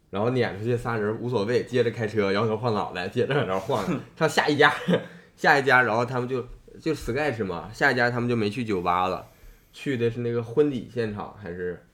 [0.08, 3.84] 然后撵出去仨人无所谓，接着开车摇头晃脑袋，接着搁那儿晃，
[4.16, 4.74] 上下一家，
[5.36, 6.42] 下一家，然后他们就
[6.80, 9.28] 就 sketch 嘛，下一家他们就没去酒吧了，
[9.72, 11.86] 去的是那个婚礼现场还是，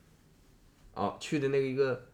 [0.95, 2.07] 哦，去的那个一个，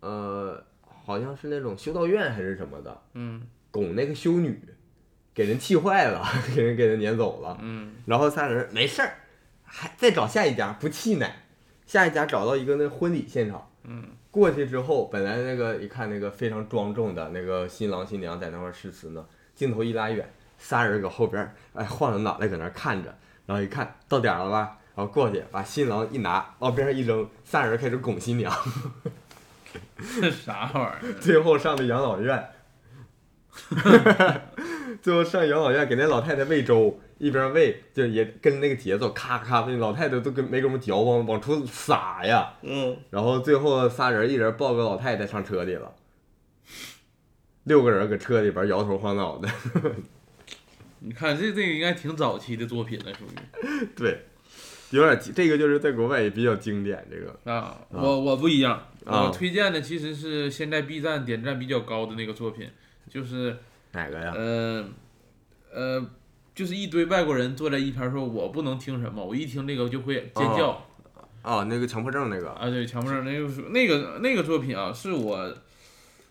[0.00, 4.60] 呃，好像是那种修道院还是什么的，嗯拱那个修女，
[5.34, 7.58] 给人气坏了， 给人给人撵走了。
[7.60, 9.14] 嗯然后仨人没事儿，
[9.64, 11.30] 还再找下一家，不气馁。
[11.86, 23.14] 下一家找到一个那婚礼现场，嗯，过去之后，本来那个一看那个非常庄重的那个新郎新娘在那块儿誓词呢，镜头一拉远，仨人搁后边儿，哎，晃着脑袋搁那儿看着，
[23.46, 28.52] 然后一看到点儿了吧，然后过去把新郎一拿往边上一扔，仨人开始拱新娘，
[30.20, 31.14] 这啥玩意儿？
[31.20, 32.46] 最后上的养老院，
[35.02, 42.54] 最后上养老院给那老太太喂粥，一边喂就也跟着那个节奏，咔咔，那老太太都跟没工夫嚼，往往出撒呀。
[42.62, 45.94] 嗯，然后最后仨人一人抱个老太太上车里了，
[47.64, 49.48] 六个人搁车里边摇头晃脑的。
[51.00, 54.24] 你看这这个应该挺早期的作品了，属于 对，
[54.90, 57.06] 有点这个就是在国外也比较经典。
[57.08, 57.78] 这个啊。
[57.90, 58.72] 我我不一样，
[59.04, 62.68] 啊我推荐的其实是现在 B 站点赞比较高的那个作品，
[63.08, 63.56] 就是
[63.92, 64.32] 哪个呀？
[64.36, 64.84] 呃
[65.72, 66.10] 呃，
[66.54, 70.84] 就是一堆外国人坐在一边说，我不能听什么，我一听这个就会尖叫。
[71.42, 72.50] 哦，那个强迫症那个。
[72.50, 75.54] 啊，对，强迫症那个是那个那个作品啊，是我，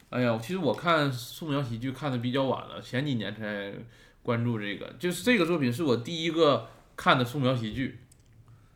[0.09, 3.73] 哎呀，其实我看素描喜剧看的比较晚了，前几年才
[4.21, 4.93] 关注这个。
[4.99, 7.99] 就是这个作品是我第一个看的素描喜剧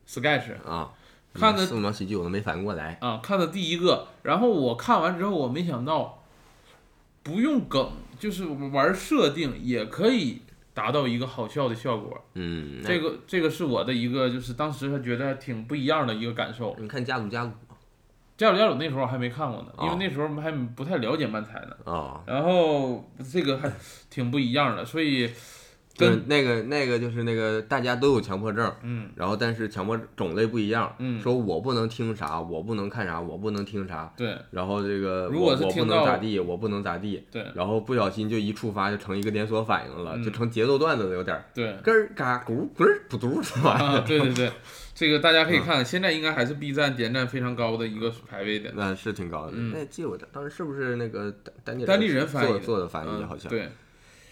[0.08, 0.92] ，sketch 啊，
[1.34, 2.98] 看的素描喜剧我都没反应过来。
[3.00, 4.08] 啊，看的第一个。
[4.22, 6.21] 然后我看完之后，我没想到，
[7.22, 10.42] 不用梗，就是玩设定也可以
[10.74, 12.20] 达到一个好笑的效果。
[12.34, 16.74] 嗯，这个这个是我的一个，就是当时还觉得挺不一样的一个感受。
[16.78, 17.50] 你看加鲁加鲁
[18.36, 21.76] 加鲁加鲁那时候还没看过呢，因为哦那时候还不太了解漫才呢。
[21.84, 23.70] 啊，然后这个还
[24.10, 25.34] 挺不一样的，所以就是
[25.98, 43.72] 跟那个那个就是那个大家都有强迫症，嗯然后但是强迫种类不一样，嗯说我不能听啥，我不能看啥，我不能听啥，对然后这个如果是我我不能咋地，我不能咋地，对然后不小心就一触发就成一个连锁反应了，嗯就成节奏段子了，有点儿对咯儿嘎咕咕嘟是吧？
[43.72, 44.50] 啊，对对对，
[44.94, 48.70] 这个大家嗯可以看，现在应该还是 B 站点赞非常高的一个排位的。
[48.74, 49.52] 那是挺高的。
[49.54, 53.68] 嗯那记我当时是不是那个当当地当地人翻译做的做的翻译嗯好像对，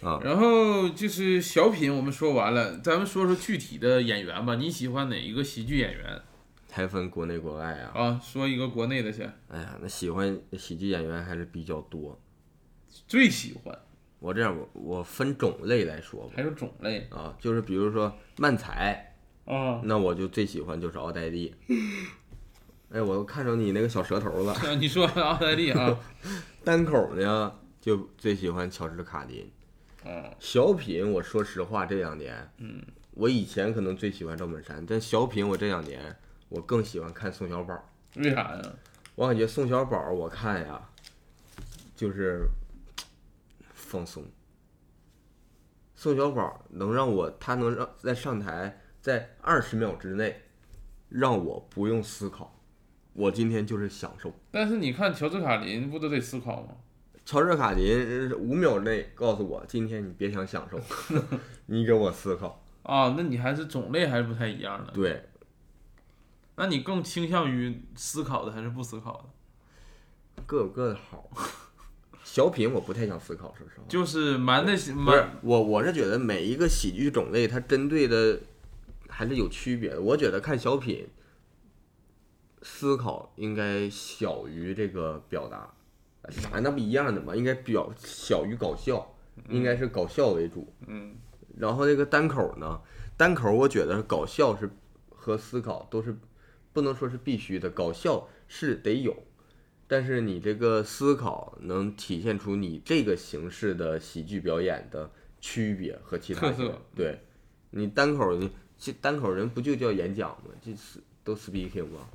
[0.01, 4.55] 啊然后就是小品我们说完了，咱们说说具体的演员吧。
[4.55, 6.21] 你喜欢哪一个喜剧演员？
[6.71, 7.91] 还分国内国外啊。
[7.93, 12.19] 啊，说一个国内的先，哎呀，那喜欢喜剧演员还是比较多。
[13.07, 13.77] 最喜欢
[14.19, 16.33] 我这样，我我分种类来说吧。
[16.35, 19.13] 还有种类啊，就是比如说漫才，
[19.45, 19.81] 啊。
[19.83, 21.53] 那我就最喜欢就是奥黛丽。
[22.91, 24.53] 哎，我看着你那个小舌头了。
[24.53, 25.99] 啊 你说奥黛丽啊，
[26.63, 29.49] 单口呢，就最喜欢乔治卡林。
[30.05, 32.81] 嗯小品，我说实话，这两年，嗯，
[33.11, 36.15] 我以前可能最喜欢赵本山，但小品我这两年
[36.49, 37.77] 我更喜欢看宋小宝。
[38.15, 38.61] 为啥呀？
[39.15, 40.89] 我感觉宋小宝，我看呀，
[41.95, 42.47] 就是
[43.73, 44.23] 放松。
[45.95, 50.41] 宋小宝能让我，他能让在上台在二十秒之内，
[51.09, 52.59] 让我不用思考，
[53.13, 54.33] 我今天就是享受。
[54.49, 56.69] 但是你看乔治卡林不都得思考吗？
[57.25, 60.79] 乔治卡林五秒内告诉我，今天你别想享受，
[61.67, 62.63] 你给我思考。
[62.83, 64.91] 啊，那你还是种类还是不太一样的。
[64.91, 65.29] 对，
[66.55, 70.43] 那你更倾向于思考的还是不思考的？
[70.45, 71.29] 各有各的好。
[72.23, 73.83] 小品我不太想思考，说实话。
[73.87, 78.39] 就是蛮的不是我，我是觉得每一个喜剧种类它针对的
[79.09, 80.01] 还是有区别的。
[80.01, 81.07] 我觉得看小品，
[82.61, 85.73] 思考应该小于这个表达，
[86.29, 87.35] 啥那不一样的嘛？
[87.35, 89.15] 应该比较小于搞笑，
[89.49, 90.71] 应该是搞笑为主。
[90.87, 91.15] 嗯
[91.57, 92.81] 然后那个单口呢，
[93.17, 94.69] 单口我觉得搞笑是
[95.09, 96.17] 和思考都是
[96.71, 99.15] 不能说是必须的，搞笑是得有，
[99.87, 105.11] 但是你这个思考能体现出你这个形式的喜剧表演的
[105.41, 107.19] 区别和其他特色对，
[107.71, 110.51] 你单口你这单口人不就叫演讲吗？
[110.61, 112.07] 就是都 speaking 吗？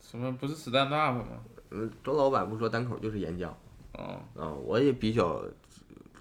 [0.00, 1.40] 什么不是 stand up 吗？
[1.70, 3.50] 嗯，周老板不说单口就是演讲
[3.92, 5.44] 啊，啊，我也比较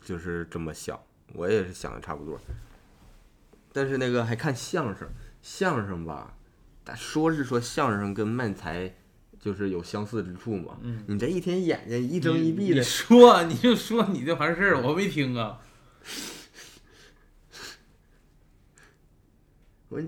[0.04, 1.00] 就是这么想，
[1.34, 2.40] 我也是想的差不多。
[3.72, 5.08] 但是那个还看相声，
[5.42, 6.36] 相声吧，
[6.84, 8.96] 但说是说相声跟漫才
[9.40, 10.78] 就是有相似之处嘛。
[10.82, 15.62] 嗯，你这一天眼睛一睁一闭你的，说你就说你这完事儿，我没听啊。
[19.90, 20.02] 我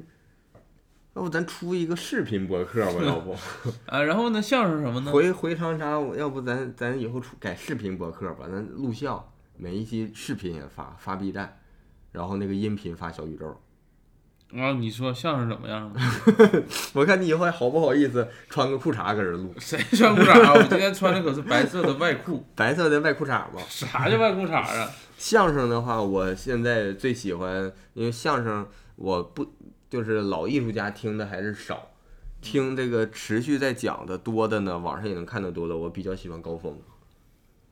[1.16, 3.03] 要不咱出一个视频博客吧？
[3.03, 3.36] 要不
[3.88, 5.12] 啊，然后呢，相声什么呢？
[5.12, 8.45] 回回长沙，我要不咱咱以后出改视频博客吧？
[8.49, 9.24] 咱录像，
[9.57, 11.57] 每一期视频也发发 B 站，
[12.12, 13.60] 然后那个音频发小宇宙。
[14.53, 15.93] 啊，你说相声怎么样？
[16.93, 19.53] 我看你以后还好不好意思穿个裤衩搁这录？
[19.60, 20.53] 谁穿裤衩啊？
[20.55, 22.43] 我今天穿的可是白色的外裤。
[22.55, 23.62] 白色的外裤衩吗？
[23.68, 24.89] 啥叫外裤衩啊？
[25.18, 29.45] 相声的话，我现在最喜欢，因为相声我不
[29.90, 31.92] 就是老艺术家听的还是少，
[32.42, 36.80] 听这个持续在讲的多的呢，网上也能看得多的，我比较喜欢高峰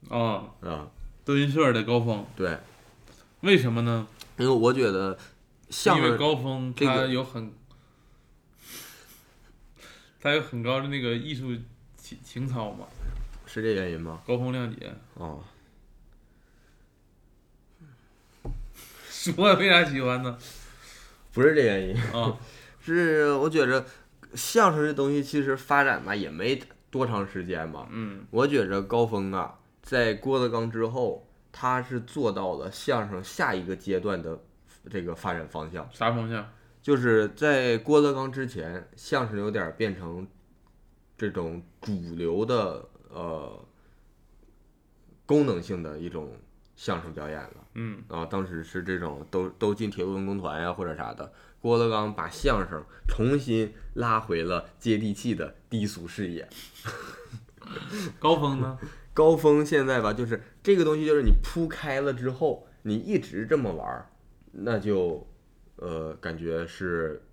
[0.10, 0.90] 啊，啊，
[1.24, 2.58] 德云社的高峰，对，
[3.42, 4.08] 为什么呢？
[4.38, 5.18] 因为我觉得
[5.70, 7.52] 相因为声高峰这个他有很，
[10.22, 11.56] 他有很高的那个艺术
[11.98, 12.86] 情情操嘛。
[13.46, 14.22] 是这原因吗？
[14.28, 15.44] 高风亮节，哦，
[19.10, 20.38] 说为啥喜欢呢？
[21.38, 22.36] 不是这原因，啊，
[22.82, 23.86] 是我觉着
[24.34, 26.60] 相声这东西其实发展吧也没
[26.90, 34.40] 多长时间吧，嗯我觉着高峰啊，在郭德纲之后，他是做到了相声下一个阶段的
[34.90, 35.88] 这个发展方向。
[35.94, 36.50] 啥方向？
[36.82, 40.28] 就是在郭德纲之前，相声有点变成
[41.16, 43.64] 这种主流的呃
[45.28, 46.32] 功能性的一种
[46.78, 47.68] 相声表演了。
[47.74, 51.34] 嗯啊，当时是这种都都进铁路文工团呀、或者啥的。
[51.60, 56.48] 郭德纲把相声重新拉回了接地气的低俗视野。
[58.20, 58.78] 高峰呢？
[59.14, 64.10] 高峰现在吧，就是这个东西，就是你铺开了之后，你一直这么玩儿，
[64.52, 65.28] 那就
[65.78, 67.24] 呃感觉是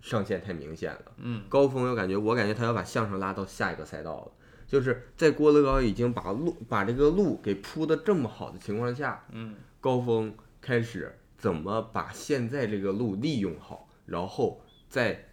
[0.00, 1.12] 上限太明显了。
[1.18, 4.32] 嗯高峰又感觉，我感觉他要把相声拉到下一个赛道了，
[4.74, 15.28] 就是在郭德纲已经把路把这个路给铺的这么好的情况下，嗯高峰开始怎么把现在这个路利用好，然后再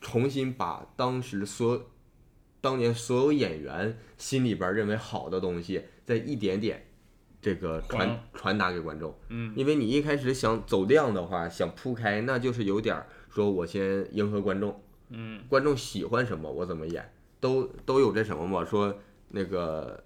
[0.00, 1.80] 重新把当时所
[2.60, 6.84] 当年所有演员心里边儿认为好的东西，再一点点
[7.40, 9.16] 这个传传达给观众。
[9.28, 17.12] 嗯因为你一开始想走量的话，想铺开，那就是有点儿说我先迎合观众，嗯观众喜欢什么我怎么演，
[17.42, 18.64] 都都有这什么嘛。
[18.64, 18.96] 说
[19.28, 20.00] 那个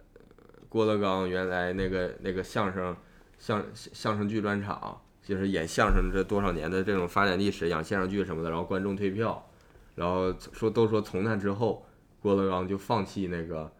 [0.68, 2.96] 郭德纲原来那个那个相声
[3.38, 9.48] 相相声剧专场，就是演相声这多少年的这种发展历史，演相声剧什么的，然后观众退票，
[9.94, 11.84] 然后说都说从那之后，
[12.18, 13.70] 郭德纲就放弃那个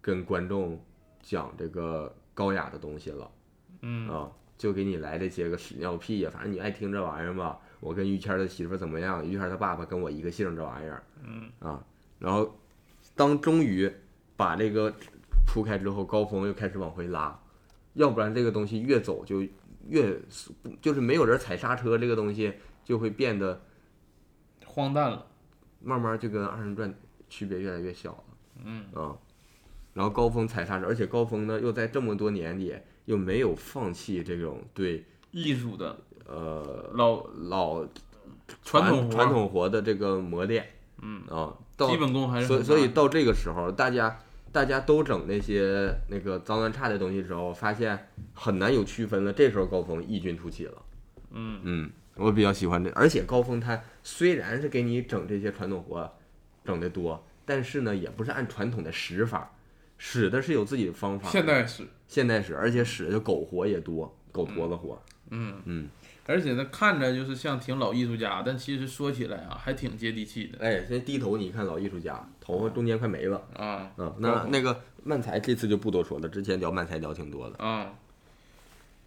[0.00, 0.82] 跟观众
[1.22, 3.30] 讲这个高雅的东西了。
[3.82, 7.60] 嗯啊，就给你来这些个屎尿屁呀，反正你爱听这玩意儿吧。
[7.80, 9.22] 我跟于谦的媳妇儿怎么样？
[9.22, 11.84] 于谦他爸爸跟我一个姓，这玩意儿，嗯啊，
[12.18, 12.58] 然后
[13.14, 13.92] 当终于
[14.36, 14.92] 把这个
[15.46, 17.40] 铺开之后，高峰又开始往回拉，
[17.92, 19.42] 要不然这个东西越走就
[19.88, 20.20] 越
[20.80, 23.62] 就是没有人踩刹车，这个东西就会变得
[24.64, 25.26] 荒诞了。
[25.86, 26.92] 慢慢就跟二人转
[27.28, 28.24] 区别越来越小了。
[28.64, 29.14] 嗯啊，
[29.92, 37.86] 然后高峰踩刹车，而且高峰呢又在这么多年里又没有放弃这种对艺术的呃老老
[38.62, 40.66] 传统传统活的这个磨练。
[41.02, 44.20] 嗯啊，到基本功还是所以所以到这个时候，大家
[44.52, 49.32] 大家都整那些那个脏乱差的东西的时候，发现很难有区分了。
[49.32, 50.82] 这时候高峰异军突起了。
[51.32, 56.12] 嗯嗯，我比较喜欢这，而且高峰他虽然是给你整这些传统活
[56.64, 59.52] 整的多，但是呢，也不是按传统的使法，
[59.98, 61.28] 使的是有自己的方法。
[61.28, 65.02] 现代史，现代使，而且使的狗活也多，狗坨子活。
[65.30, 65.88] 嗯嗯，
[66.26, 73.36] 而且呢看着就是像挺老艺术家，但其实说起来啊还挺接地气的哎，现在低头你看老艺术家，头发中间快没了。
[73.54, 77.62] 啊嗯，那那个漫才这次就不多说了，之前聊漫才聊挺多的。
[77.64, 77.92] 啊。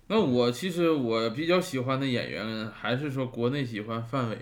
[0.10, 4.38] 那我其实我比较喜欢的演员，还是说国内喜欢范伟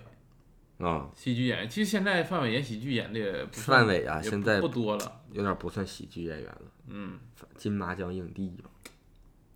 [0.77, 1.67] 啊，喜剧演员。
[1.69, 5.21] 其实现在范伟演喜剧演的也不算范伟啊，现在不多了。
[5.31, 7.17] 有点不算喜剧演员了，嗯，
[7.55, 8.69] 金马奖影帝吧？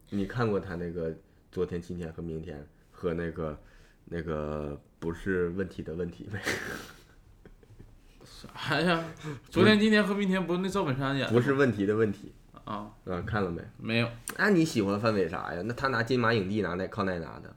[0.09, 1.15] 你看过他那个
[1.51, 2.65] 昨天、今天和明天
[2.99, 3.57] 和那个
[4.05, 6.41] 那个不是问题的问题呗？
[8.25, 9.05] 啥呀？
[9.49, 12.33] 昨天、今天和明天不是那赵本山演的不是问题的问题
[12.65, 12.91] 啊？
[13.05, 13.61] 嗯，看了没？
[13.77, 15.61] 没有，那你喜欢范伟啥呀？
[15.65, 17.55] 那他拿金马影帝拿那靠哪拿的？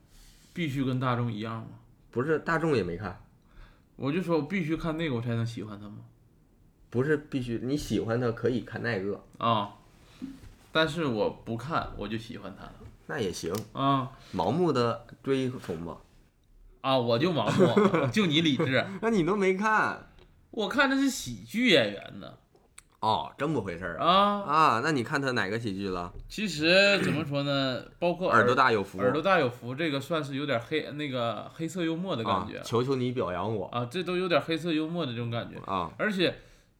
[0.55, 1.71] 必须跟大众一样吗？
[2.13, 3.21] 不是大众也没看，
[3.97, 5.97] 我就说我必须看那个我才能喜欢他吗？
[6.89, 9.75] 不是必须你喜欢他可以看那个，啊，
[10.71, 12.75] 但是我不看我就喜欢他了
[13.07, 15.99] 那也行，啊盲目的追从吧。
[16.81, 16.99] 啊！
[16.99, 18.85] 我就盲目，就你理智。
[19.01, 20.09] 那你都没看
[20.51, 22.35] 我看的是喜剧演员呢
[22.99, 24.07] 哦，这么回事儿啊？
[24.07, 24.43] 啊。
[24.43, 26.13] 啊，那你看他哪个喜剧了？
[26.29, 27.85] 其实怎么说呢？
[28.01, 35.61] 包括耳朵大有福，耳朵大有福，这个算是有点黑那个黑色幽默的感觉啊，求求你表扬我啊，这都有点黑色幽默的这种感觉。
[35.71, 35.93] 啊！
[35.99, 36.39] 而且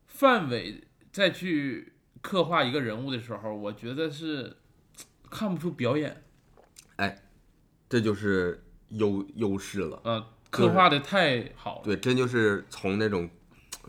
[0.09, 4.57] 范伟再去刻画一个人物的时候，我觉得是
[5.33, 6.23] 看不出表演，
[6.97, 7.23] 哎
[7.89, 10.01] 这就是优优势了。
[10.05, 11.83] 呃，刻画的太好了。
[11.85, 13.29] 对，真就是从那种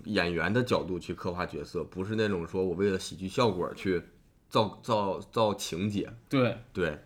[0.06, 4.02] 演员的角度去刻画角色，不是那种说我为了喜剧效果去
[4.50, 6.10] 造造造情节。
[6.30, 6.98] 对，对，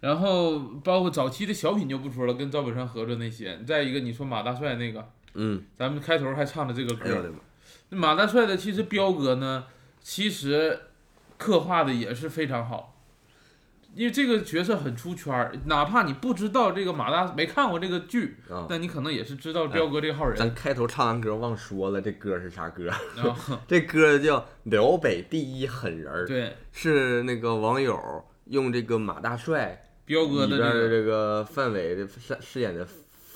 [0.00, 3.58] 然后包括早期的小品就不说了，跟赵本山合作那些。
[3.66, 7.38] 再一个，你说马大帅那个，嗯，咱们开头还唱的这个歌的，妈！
[7.88, 9.66] 那马大帅的其实彪哥呢，
[10.00, 10.80] 其实
[11.38, 12.94] 刻画的也是非常好。
[13.96, 20.36] 因为这个角色很出圈儿，哪怕你不知道这个马大没看过这个剧，啊，那你可能也是知道彪哥这号人。
[20.36, 22.90] 咱开头唱完歌忘说了，这歌是啥歌？
[22.90, 23.34] 啊，
[23.66, 27.98] 这歌叫《辽北第一狠人》，对，是那个网友
[28.50, 32.86] 用这个马大帅彪哥的这个，这个范伟的饰饰演的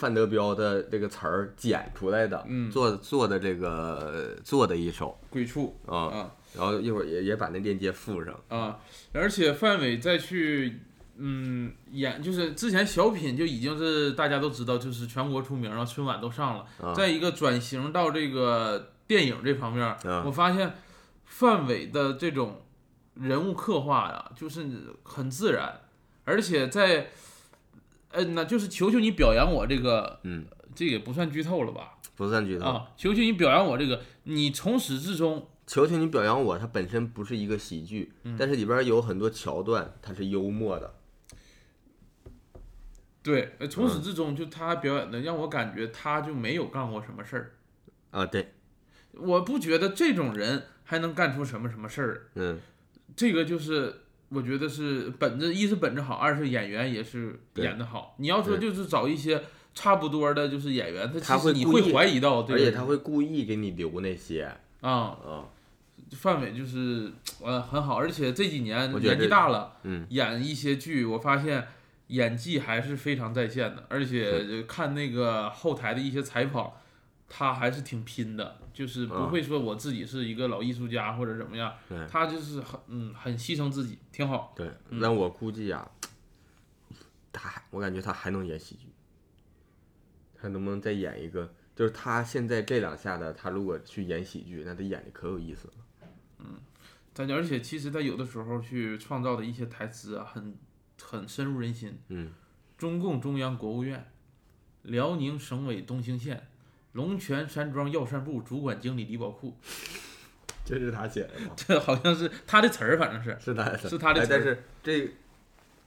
[0.01, 8.79] 范德彪的这个词儿剪出来的，嗯做做的这个做的一首鬼畜啊，啊然后一会儿也也把那链接附上，啊！
[9.13, 10.81] 而且范伟再去
[11.19, 16.65] 嗯演，就是之前小品就已经是大家都知道，就是全国出名了，春晚都上了。
[16.83, 20.75] 啊再一个转型到这个电影这方面，啊我发现
[21.27, 22.63] 范伟的这种
[23.15, 24.67] 人物刻画呀，就是
[25.03, 25.81] 很自然，
[26.25, 27.11] 而且在，
[28.13, 31.99] 嗯、那就是求求你表扬我这个，嗯，这也不算剧透了吧？
[32.17, 32.67] 不算剧透。
[32.67, 38.37] 啊，求求你表扬我这个，你从始至终，求求你表扬我，它本身不是一个喜剧，嗯。
[38.39, 40.95] 但是里边有很多桥段它是幽默的，
[43.23, 47.53] 对，呃从始至终就他表演的让我感觉他就没有干过什么事儿，
[48.11, 48.55] 啊，对，
[49.13, 52.59] 我不觉得这种人还能干出什么什么事儿，嗯，
[53.15, 54.00] 这个就是
[54.31, 58.15] 我觉得是本子，一是本子好，二是演员也是演的好。
[58.19, 59.43] 你要说就是找一些
[59.75, 65.45] 差不多的，就是演员，他他其实你会怀疑到对，而且他会故意给你留那些啊，啊，
[66.13, 67.11] 范伟就是
[67.43, 71.67] 呃很好，而且这几年年纪大了，嗯，演一些剧，我发现
[72.09, 76.73] 演技还是非常在线的，而且看那个后台的一些采访，
[77.33, 84.53] 他还是挺拼的，就是不啊会说我自己是一个老艺术家或者怎么样，对他就是很嗯很牺牲自己，挺好。
[84.57, 85.89] 对，嗯那我估计啊，
[87.33, 88.89] 他还我感觉他还能演喜剧，
[90.35, 91.55] 他能不能再演一个？
[91.77, 95.75] 就是他现在这两下的，他如果去演喜剧，那他演的可有意思了。
[96.41, 96.57] 嗯
[97.15, 100.57] 但而且其实他有的时候去创造的一些台词啊，很
[101.01, 101.99] 很深入人心。
[102.09, 102.33] 嗯，
[102.77, 104.11] 中共中央国务院
[104.83, 106.49] 辽宁省委东兴县
[106.93, 109.57] 龙泉山庄药膳部主管经理李宝库，
[110.65, 111.53] 这是他写的吗？
[111.57, 113.37] 这好像是他的词儿，反正是。
[113.41, 114.37] 是他的，是他的词儿。
[114.37, 115.11] 哎但是这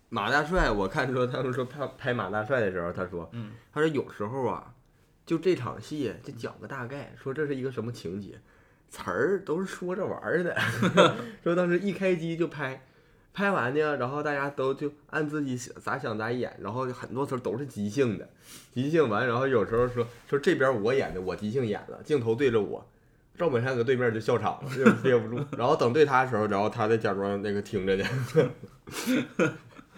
[0.09, 4.73] 马大帅，我看说他们说拍拍马大帅的时候，他说，嗯，他说有时候啊，
[5.25, 8.39] 就这场戏就讲个大概，说这是一个什么情节，
[8.89, 10.55] 词儿都是说着玩儿的。
[11.43, 12.85] 说当时一开机就拍，
[13.33, 18.29] 拍完呢，然后大家都就按自己想咋想咋演，然后很多时候都是即兴的，
[18.71, 22.85] 即兴完，然后有时候说说这边我演的，我即兴演了，镜头对着我。
[23.35, 25.43] 赵本山搁对面就笑场了，就憋不住。
[25.57, 28.05] 然后等对他的时候，然后他再假装那个听着呢。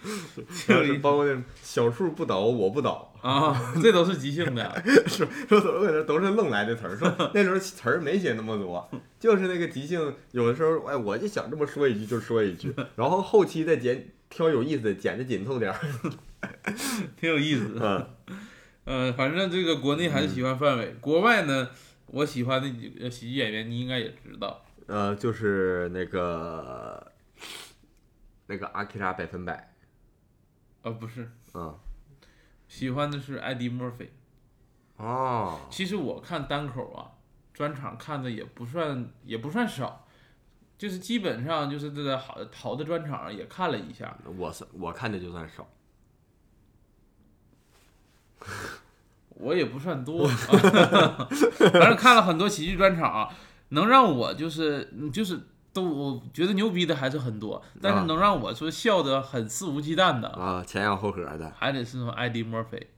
[0.67, 4.83] 然后是包括那种小树不倒我不倒，啊， 这都是即兴的。
[5.09, 6.95] 说说怎么都是愣来的词儿？
[6.95, 8.87] 说那时候词儿没写那么多，
[9.19, 15.79] 就是那个即兴，有的时候哎我就想这么说一句就说一句，然后后期再剪挑有意思的，剪的紧凑点儿。
[17.19, 18.15] 挺有意思的。
[18.85, 21.69] 嗯，呃，反正这个国内还是喜欢范伟，国外呢，
[22.05, 24.63] 我喜欢的几个喜剧演员，你应该也知道。
[24.85, 27.11] 呃，就是那个
[28.45, 29.73] 那个阿基拉百分百，
[30.83, 31.75] 啊，不是，嗯，
[32.67, 34.11] 喜欢的是艾迪·墨菲。
[34.97, 37.11] 哦，其实我看单口啊，
[37.53, 40.07] 专场看的也不算也不算少，
[40.77, 44.17] 就是基本上就是这个好好的专场也看了一下。
[44.37, 45.67] 我是我看的就算少，
[49.29, 50.25] 我也不算多，
[51.73, 53.35] 反正看了很多喜剧专场啊，
[53.69, 55.41] 能让我就是嗯就是
[55.75, 62.89] 都我觉得牛逼的还是很多，但啊是能让我说笑得很肆无忌惮的，啊，前仰后合的，还得是那种艾迪·墨菲，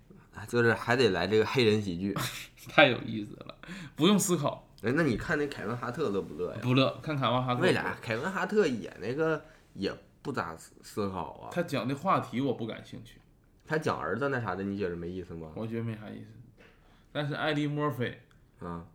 [0.47, 2.15] 就是还得来这个黑人喜剧。
[2.69, 3.55] 太有意思了，
[3.95, 6.59] 不用思考，哎，那你看那凯文哈特乐不乐呀？
[6.61, 6.99] 不乐。
[7.01, 7.97] 看凯文哈特，为啥？
[8.01, 9.41] 凯文哈特演那个
[9.73, 11.49] 也不咋思思考啊。
[11.49, 13.21] 他讲的话题我不感兴趣，
[13.65, 15.47] 他讲儿子那啥的，你觉得没意思吗？
[15.55, 16.63] 我觉得没啥意思。
[17.11, 18.21] 但是艾迪·墨菲，
[18.59, 18.85] 啊，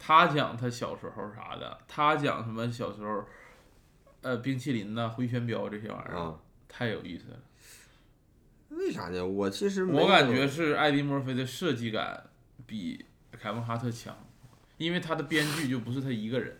[0.00, 3.22] 他讲他小时候啥的，他讲什么小时候，
[4.22, 6.34] 呃，冰淇淋呐、回旋镖这些玩意儿，啊，
[6.66, 7.38] 太有意思了。
[8.70, 9.24] 为啥呢？
[9.24, 12.30] 我其实我感觉是艾迪·墨菲的设计感
[12.66, 14.16] 比凯文·哈特强，
[14.78, 16.56] 因为他的编剧就不是他一个人，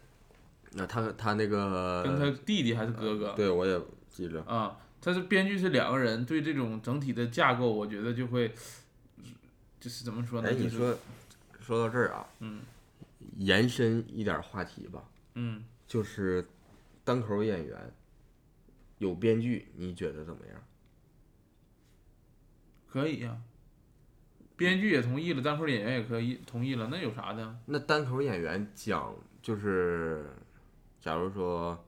[0.73, 3.81] 那他他那个跟他弟弟还是哥哥呃对我也
[4.11, 8.53] 记着，啊，他是编剧是两个人，对这种整体的架构，我觉得就会，
[9.81, 10.51] 就是怎么说呢？
[10.51, 10.99] 哎，你就是说
[11.61, 12.61] 说到这儿啊，嗯
[13.39, 16.47] 延伸一点话题吧，嗯，就是
[17.05, 17.93] 单口演员
[18.99, 20.63] 有编剧，你觉得怎么样？
[22.89, 23.41] 可以呀、
[24.57, 27.59] 编剧也同意了，单口演员也可以同意了，那有啥的？
[27.67, 30.25] 那单口演员讲就是，
[31.01, 31.87] 假如说，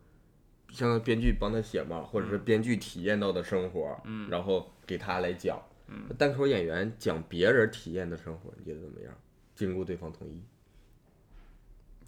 [0.70, 5.60] 像编剧帮他写嘛，或者是编剧体验到的生活，嗯然后给他来讲。
[6.08, 9.12] 那单口演员讲别人体验的生活，你觉得怎么样？
[9.54, 10.40] 经过对方同意，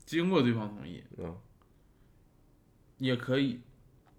[0.04, 1.36] 经过对方同意嗯、
[2.98, 3.60] 也可以，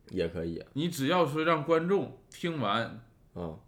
[0.10, 0.64] 也可以。
[0.74, 3.02] 你只要说让观众听完
[3.36, 3.60] 嗯。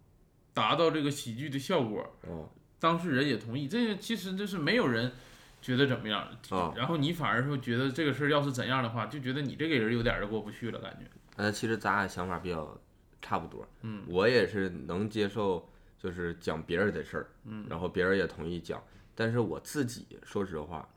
[0.54, 2.48] 达到这个喜剧的效果，嗯。
[2.80, 5.12] 当事人也同意，这个其实就是没有人
[5.60, 6.72] 觉得怎么样，啊！
[6.76, 11.10] 然后你反而说觉得这个事儿要是怎样的话，就觉得你这个人有点儿过不去了，感觉。
[11.36, 12.80] 呃，其实咱俩想法比较
[13.20, 13.66] 差不多。
[13.82, 18.80] 嗯，我也是能接受，就是讲别人的事儿，嗯，然后别人也同意讲，
[19.14, 20.88] 但是我自己说实话，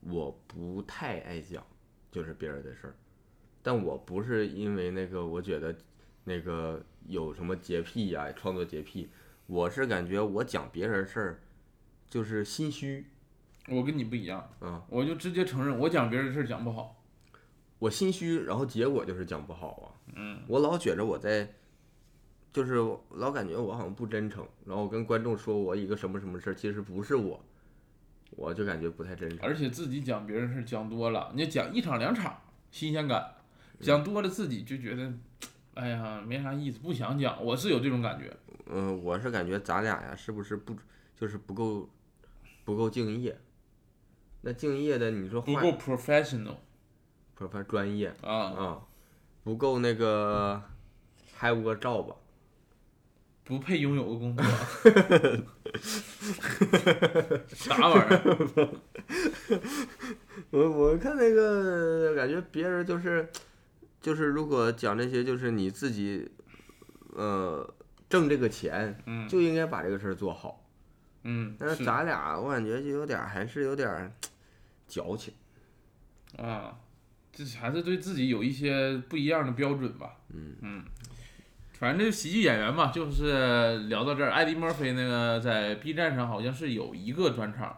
[0.00, 1.64] 我不太爱讲，
[2.10, 2.94] 就是别人的事儿。
[3.62, 5.76] 但我不是因为那个，我觉得
[6.24, 9.10] 那个有什么洁癖呀、创作洁癖，
[9.46, 11.40] 我是感觉我讲别人事儿
[12.08, 13.06] 就是心虚
[13.68, 16.94] 我跟你不一样，嗯，我就直接承认我讲别人的事儿讲不好。
[17.78, 19.86] 我心虚，然后结果就是讲不好啊。
[20.16, 21.54] 嗯，我老觉着我在，
[22.52, 22.76] 就是
[23.10, 27.44] 老感觉我好像不真诚，然后跟观众说我一个什么什么事儿，其实不是我，
[28.38, 29.36] 我就感觉不太真实。
[29.42, 32.40] 而且自己讲别人的事讲多了，你讲一场两场
[32.70, 33.34] 新鲜感，
[33.80, 35.12] 讲多了自己就觉得，
[35.74, 37.44] 哎呀没啥意思，不想讲。
[37.44, 38.32] 我是有这种感觉。
[38.70, 40.76] 嗯、我是感觉咱俩呀，是不是不
[41.16, 41.88] 就是不够
[42.64, 43.36] 不够敬业？
[44.42, 46.54] 那敬业的，你说不够 professional
[47.34, 48.82] 不是专业啊，啊，
[49.42, 50.62] 不够那个
[51.34, 52.14] 还有个照吧？
[53.48, 54.44] 不配拥有个工作。
[57.54, 58.68] 啥玩意儿？
[60.50, 63.26] 我我看那个感觉别人就是
[64.00, 66.30] 就是如果讲这些，就是你自己
[67.14, 67.66] 呃
[68.08, 70.62] 挣这个钱，嗯就应该把这个事儿做好。
[71.24, 74.12] 嗯，但是咱俩我感觉就有点还是有点
[74.86, 75.32] 矫情。
[76.36, 76.78] 啊，
[77.32, 80.16] 这还是对自己有一些不一样的标准吧。
[80.34, 80.84] 嗯嗯，
[81.78, 87.68] 反正这喜剧演员嘛，就是聊到这儿，艾迪·墨菲那个在 B 站上好像是有一个专场，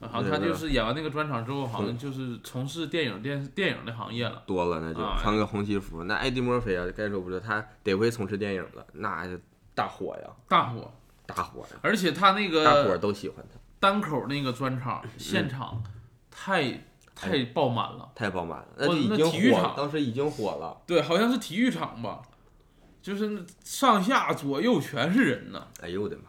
[0.00, 4.42] 啊好像他就是演完那个专场之后，好像就是从事电影电电影的行业了。
[4.46, 6.04] 多了那就啊穿个红西服。
[6.04, 9.38] 那艾迪·墨菲啊，该说不说，他得亏从事电影了，那就
[9.74, 10.90] 大火呀，大火，
[11.26, 15.82] 大火呀，而且他那个大伙都喜欢他，单口那个专场现场
[16.30, 16.80] 太
[17.14, 20.80] 太爆满了，太爆满了，那那就已经火了体育场，当时已经火了。
[20.86, 22.22] 对，好像是体育场吧，
[23.08, 25.66] 就是上下左右全是人呢。
[25.80, 26.24] 哎呦我的妈！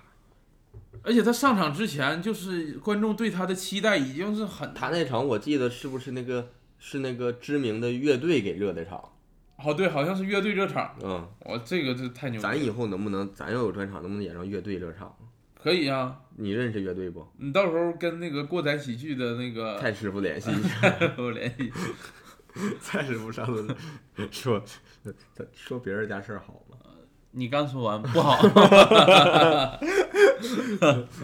[1.04, 9.04] 而且他上场之前，就是观众对他的期待已经是很他那场我记得是不是那个是那个知名的乐队给热的场？
[9.58, 10.96] 哦，对，好像是乐队热场。
[11.04, 15.14] 嗯，我这个这太牛了，咱以后能不能，咱要有专场，能不能演上乐队热场？
[15.62, 16.18] 可以啊。
[16.38, 17.28] 你认识乐队不？
[17.38, 20.98] 你到时候跟那个过载喜剧的那个蔡师傅联系一下。
[21.18, 21.70] 我联系，
[22.80, 23.76] 蔡师傅上次
[24.32, 24.64] 说
[25.54, 26.69] 说别人家事儿好吗？
[27.32, 28.38] 你刚说完不好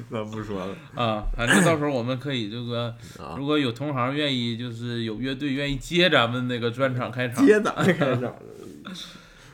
[0.10, 8.36] 那不说了 啊，反正到时候我们可以这个，啊如，果有同行愿意，就是有乐队愿意接咱们那个专场开场，接咋开场？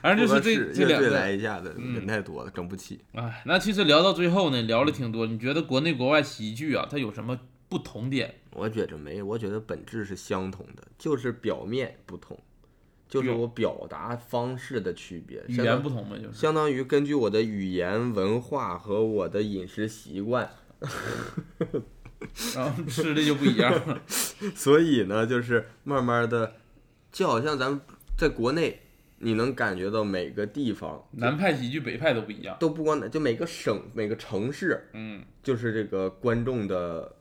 [0.01, 2.99] 反正就是这这两个来一下子，嗯人太多了，整不起。
[3.13, 5.27] 哎，那其实聊到最后呢，聊了挺多。
[5.27, 8.33] 你觉得国内国外喜剧啊，它有什么不同点？
[8.53, 12.37] 我觉着没，我觉得本质是相同的，就是表面不同，
[13.11, 15.43] 就是我表达方式的区别。
[15.47, 16.33] 语言不同嘛，就是。
[16.33, 20.49] 相当于根据我的语言文化和我的饮食习惯，
[22.55, 24.01] 然后吃的就不一样了。
[24.55, 26.53] 所以呢，就是慢慢的，
[27.11, 27.81] 就好像咱们
[28.17, 28.79] 在国内，
[29.19, 32.55] 你能感觉到每个地方南派喜剧、北派都不一样。
[32.59, 37.13] 都不光就每个省、每个城市，嗯就是这个观众的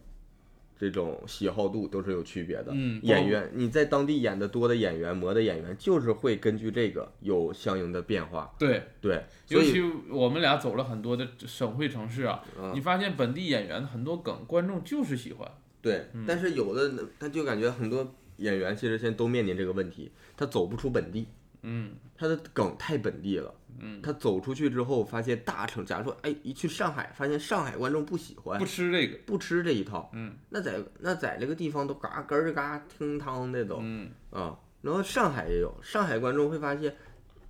[0.81, 2.69] 这种喜好度都是有区别的。
[2.73, 8.51] 嗯，演员你在当地演的多的演员、磨的演员，就是会根据这个有相应的变化。
[8.59, 15.47] 对，对，尤其我们俩走了很多的省会城市啊，嗯你发现本地演员很多梗，观众就是喜欢。
[15.83, 21.27] 对，嗯但是有的他就感觉很多演员其实现在都面临这个问题，他走不出本地，
[21.63, 23.55] 嗯他的梗太本地了。
[23.79, 29.19] 嗯，他走出去之后，发现大城，假如说，哎，一去上海，发现上海观众不喜欢不，吃这个。
[29.27, 34.59] 不吃这一套，嗯那在那在这个地方都嘎咯儿嘎听汤的都嗯啊。
[34.83, 36.97] 然后上海也有，上海观众会发现，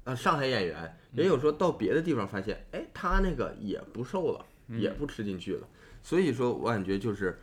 [0.05, 4.45] 啊，上海演员也有说到别的地方发现，哎，他那个也不瘦了，
[4.77, 5.69] 也不吃进去了。
[6.03, 7.39] 所以说我感觉就是，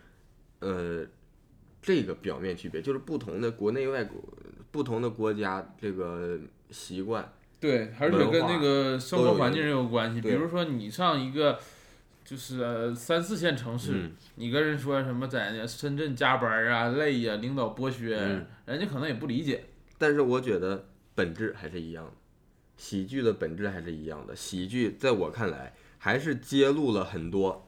[0.60, 1.06] 呃，
[1.82, 4.22] 这个表面区别就是不同的国内外国
[4.72, 6.38] 不同的国家这个
[6.70, 10.22] 习惯，对，而且跟那个生活环境也有关系。
[10.22, 11.60] 比如说你上一个
[12.24, 19.64] 就是呃三四线城市，嗯你跟人说什么在那深圳加班啊、累呀、领导剥削，嗯人家可能也不理解。
[19.98, 22.12] 但是我觉得本质还是一样的，
[22.78, 24.36] 喜剧的本质还是一样的。
[24.36, 27.68] 喜剧在我看来，还是揭露了很多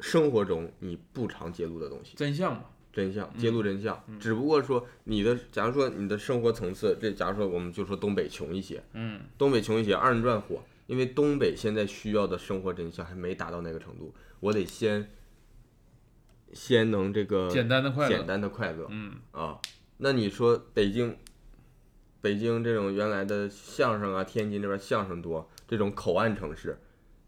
[0.00, 2.64] 生活中你不常揭露的东西，真相嘛，
[2.94, 4.00] 真相，揭露真相。
[4.20, 15.10] 只不过说你的，假如说你的生活层次，这假如说我们就说东北穷一些，嗯，东北穷一些，二人转火，因为东北现在需要的生活真相还没达到那个程度，我得先
[16.52, 19.58] 先能这个简单的快乐简，单的快乐，嗯，啊，
[19.96, 21.16] 那你说北京，
[22.20, 26.78] 北京这种原来的相声啊，天津这边相声多，这种口岸城市，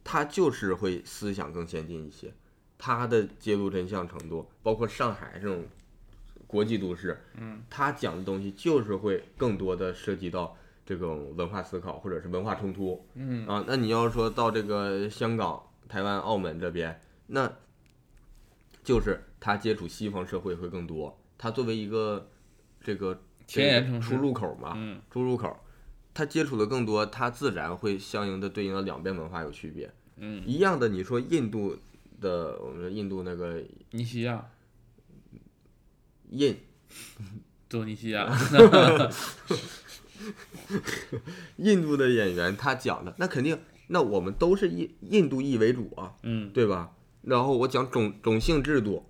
[0.04, 2.32] 它就是会思想更先进一些，
[2.78, 5.64] 它的揭露真相程度，包括上海这种
[6.46, 17.50] 国际都市，嗯，它讲的东西就是会更多的涉及到这种文化思考或者是文化冲突，嗯啊，那你要说到这个香港、台湾、澳门这边，那
[18.84, 21.18] 就是他接触西方社会会更多。
[21.38, 22.30] 他作为一个
[22.80, 25.58] 这个前沿城市出入口嘛，嗯出入口，
[26.14, 29.92] 他接触的更多，他自然会相应的对应到两边文化有区别。
[30.18, 31.76] 嗯，一样的，你说印度
[32.20, 34.44] 的，我们说印度那个尼西亚，
[36.30, 36.56] 印。
[37.68, 38.32] 多尼西亚，
[41.56, 46.92] 印度的演员，他讲的那肯定，那我们都是印印度裔为主啊，嗯，对吧？
[47.22, 49.04] 然后我讲种种姓制度，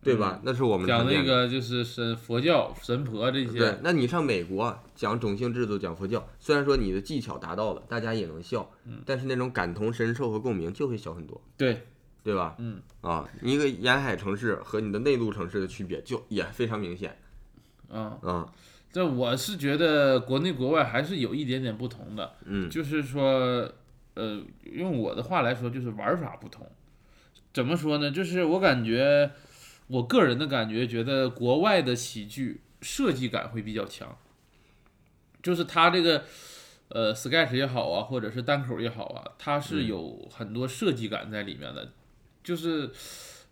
[0.00, 0.40] 对吧？
[0.44, 9.02] 那是我们讲那个就是神佛教神婆这些对，，那你上美国讲种姓制度，讲佛教，虽然说你的技巧达到了，大家也能笑，嗯。
[9.04, 11.84] 但是那种感同身受和共鸣就会小很多，对，
[12.22, 12.56] 对吧？
[12.58, 17.16] 嗯，啊，你一个沿海城市和你的内陆城市的区别就也非常明显
[17.88, 18.46] 嗯，嗯，
[18.92, 23.70] 这我是觉得国内国外还是有一点点不同的，嗯就是说，
[24.14, 26.66] 呃，用我的话来说，就是玩法不同。
[27.54, 28.10] 怎么说呢？
[28.10, 29.30] 就是我感觉，
[29.86, 34.16] 我个人的感觉，觉得国外的喜剧设计感会比较强，
[35.42, 36.24] 就是它这个
[36.90, 41.90] 呃，Sketch 也好啊，或者是单口也好啊，它是嗯有很多设计感在里面的，
[42.42, 42.90] 就是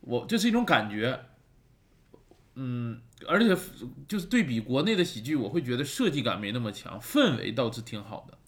[0.00, 1.20] 我这是一种感觉，
[2.54, 3.56] 嗯，而且
[4.08, 8.38] 就是对比国内的喜剧，我会觉得设计感没那么强，氛围倒是挺好的，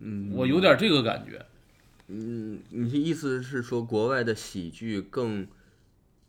[0.00, 1.44] 嗯，我有点这个感觉，
[2.08, 5.46] 嗯，你的意思是说国外的喜剧更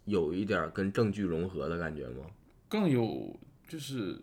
[0.05, 2.25] 有一点跟正剧融合的感觉吗？
[2.67, 4.19] 更有就是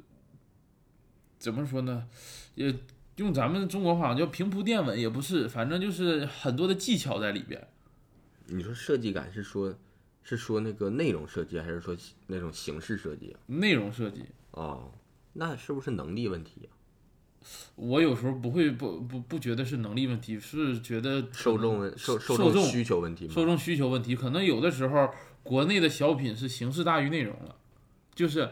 [1.39, 2.07] 怎么说呢，
[2.55, 2.75] 也
[3.17, 7.69] 用咱们中国话叫平铺垫稳，也不是，反正就是很多的技巧在里边。
[8.53, 9.75] 你说设计感是说，
[10.23, 11.97] 是说那个内容设计，还是说
[12.27, 14.21] 那种形式设计内容设计，
[14.51, 14.63] 啊？
[14.63, 14.93] 哦，
[15.33, 16.71] 那是不是能力问题啊？
[17.75, 23.33] 我有时候不会不不不觉得是能力问题，是觉得受众问受受受众需求问题吗？
[23.35, 25.11] 受众需求问题，可能有的时候
[25.43, 27.57] 国内的小品是形式大于内容了，
[28.15, 28.49] 就是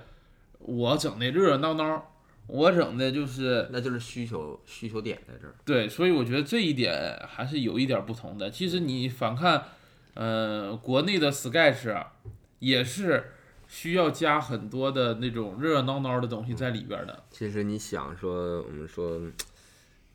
[0.58, 2.16] 我整的热热闹闹，
[2.48, 5.54] 我整的就是那就是需求需求点在这儿。
[5.64, 8.50] 对，所以我觉得这一点还是有一点不同的。
[8.50, 9.66] 其实你反看，
[10.14, 12.14] 呃，国内的 sketch 啊，
[12.58, 13.32] 也是
[13.68, 17.24] 需要加很多的那种热热闹闹的东西在里边的。
[17.30, 19.20] 其实你想说，我们说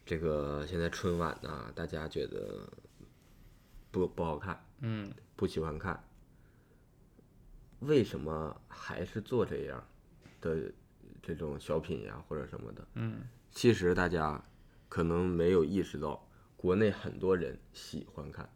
[0.05, 2.67] 这个现在春晚呐、大家觉得
[3.91, 6.03] 不不好看，嗯，不喜欢看，
[7.79, 9.87] 为什么还是做这样
[10.41, 10.71] 的
[11.23, 12.85] 这种小品呀或者什么的？
[12.95, 14.43] 嗯，其实大家
[14.89, 16.27] 可能没有意识到，
[16.57, 18.49] 国内很多人喜欢看，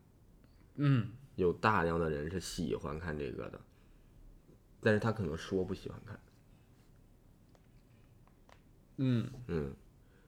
[0.76, 1.10] 嗯，
[1.40, 3.60] 有大量的人是喜欢看这个的，
[4.82, 6.20] 但是他可能说不喜欢看，
[8.98, 9.74] 嗯，嗯，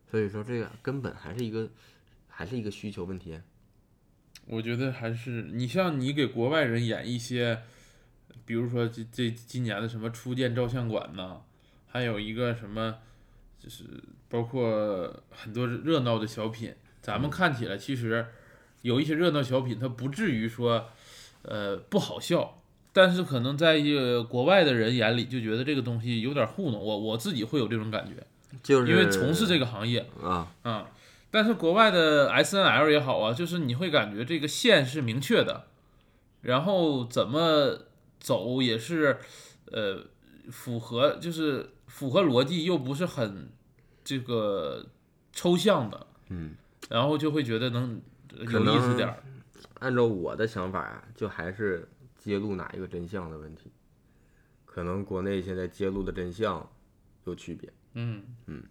[0.10, 1.70] 所以说这个根本还是一个
[2.28, 3.40] 还是一个需求问题。
[4.48, 7.62] 我觉得还是你像你给国外人演一些，
[8.46, 11.42] 比如说这这今年的什么初见照相馆呐，
[11.88, 12.98] 还有一个什么，
[13.60, 13.86] 就是
[14.28, 18.26] 包括很多热闹的小品，咱们看起来其实
[18.82, 20.90] 有一些热闹小品，它不至于说，
[21.44, 22.62] 呃，不好笑，
[22.94, 28.24] 但是可能在一个国外的人眼里就觉得这个东西有点糊弄，我我自己会有这种感觉，
[28.62, 30.88] 就是因为从事这个行业，啊，啊，
[31.32, 35.66] 但是国外的 S N L 也好啊，就是你会感觉这个线是明确的，
[36.42, 37.80] 然后怎么
[38.20, 39.18] 走也是，
[39.72, 40.06] 呃，
[40.52, 43.50] 符合就是符合逻辑，又不是很
[44.04, 44.86] 这个
[45.34, 46.56] 抽象的，嗯，
[46.90, 48.02] 然后就会觉得能
[48.38, 49.24] 有意思点儿。
[49.82, 51.88] 按照我的想法啊，就还是
[52.18, 53.72] 揭露哪一个真相的问题。
[54.64, 56.68] 可能国内现在揭露的真相
[57.26, 57.70] 有区别。
[57.96, 58.64] 嗯嗯，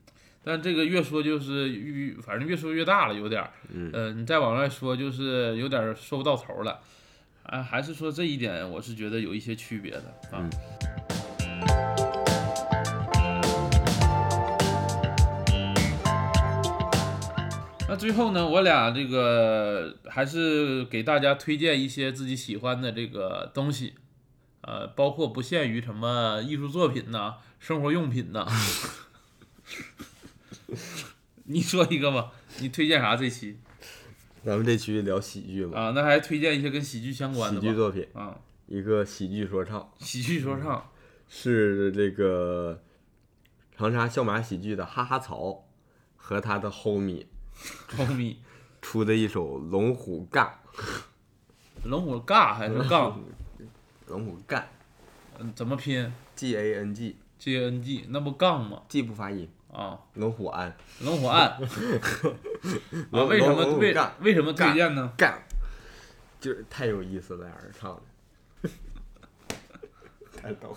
[0.43, 3.51] 但这个越说就是越，反正越说越大了，有点儿。
[3.69, 6.81] 嗯呃，你再往外说，就是有点儿说不到头了。
[7.43, 10.49] 啊，还是说这一点，我是觉得有一些区别的啊。
[11.43, 12.00] 嗯
[17.91, 23.95] 那最后呢，我俩这个还是给大家推荐一些自己喜欢的这个东西，
[24.61, 28.47] 呃，包括不限于什么艺术作品呐、生活用品呐。
[31.47, 32.31] 你说一个吧，
[32.61, 33.59] 你推荐啥这期
[34.45, 35.91] 咱们这期聊喜剧嘛，啊？
[35.93, 37.61] 那还推荐一些跟喜剧相关的？
[37.61, 38.39] 喜剧作品，啊，
[38.69, 40.89] 一个喜剧说唱喜剧说唱，
[41.29, 42.85] 是这个
[43.77, 45.65] 长沙笑马喜剧的哈哈草
[46.15, 47.27] 和他的 homie
[47.89, 48.39] 超咪，
[48.81, 50.47] 出的一首《龙虎干》，
[51.85, 53.21] 龙虎尬还是杠？
[54.07, 54.69] 龙虎干。
[55.39, 56.95] 嗯怎么拼？G A N
[57.53, 60.77] A N G，那不杠吗？？G 不发音，啊，龙虎安。
[61.01, 61.89] 龙虎案 啊，为什
[63.11, 64.15] 么为龙虎干。
[64.21, 65.11] 为什么推荐呢？
[65.17, 65.43] 干，
[66.39, 67.99] 就是太有意思了，俩人唱
[68.63, 68.71] 的，
[70.37, 70.77] 太逗。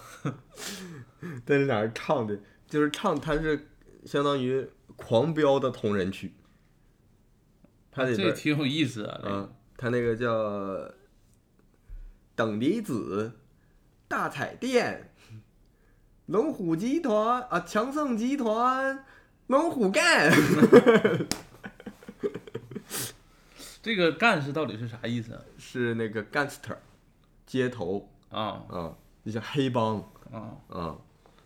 [1.46, 2.40] 但是俩人唱的，
[2.70, 3.68] 就是唱，他是
[4.06, 4.66] 相当于
[4.96, 6.34] 狂飙的同人曲，
[7.94, 9.50] 他这挺有意思啊。
[9.78, 10.92] 他那个叫
[12.36, 13.34] 等离子
[14.08, 15.12] 大彩电，
[16.28, 19.04] 龙虎集团啊，强盛集团，
[19.48, 20.32] 龙虎干。
[23.82, 25.42] 这个干是到底是啥意思啊？
[25.60, 26.78] 是那个 gangster，
[27.46, 28.96] 街头啊啊，
[29.26, 29.98] 就像黑帮
[30.32, 30.96] 啊，啊，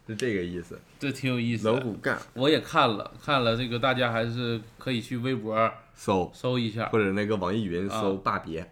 [0.05, 0.79] 是这个意思。
[0.99, 1.71] 这挺有意思的。
[1.71, 5.55] 龙虎干我也看了看了，这个大家还是可以去微博
[5.97, 6.87] 搜，搜一下。
[6.89, 6.99] 或。
[6.99, 8.71] 者那个网易云搜啊“霸别”，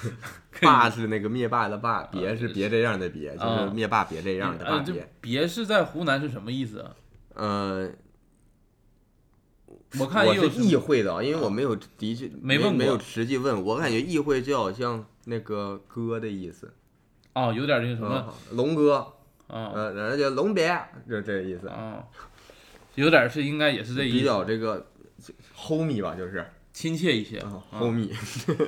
[0.62, 5.12] 霸是那个灭霸的霸，别是别这样的别，就啊是灭霸别这样的霸别。
[5.20, 6.80] 别是在湖南是什么意思？
[6.80, 6.90] 啊？
[7.34, 7.90] 呃，
[10.00, 16.72] 我看我是意会的，因为我没有的确没问过没有实际问，我感觉意会就好像那个哥的意思，
[17.34, 18.08] 啊，有点那个什么。
[18.08, 18.94] 啊，龙哥，
[19.46, 19.70] 啊。
[19.74, 20.68] 呃，然后叫龙别，
[21.08, 21.68] 就这个意思。
[21.68, 22.02] 啊，
[22.96, 24.18] 有点是应该也是这意思。
[24.18, 24.86] 比较这个
[25.56, 27.38] homie 吧，就是亲切一些。
[27.38, 28.10] 啊啊，homie。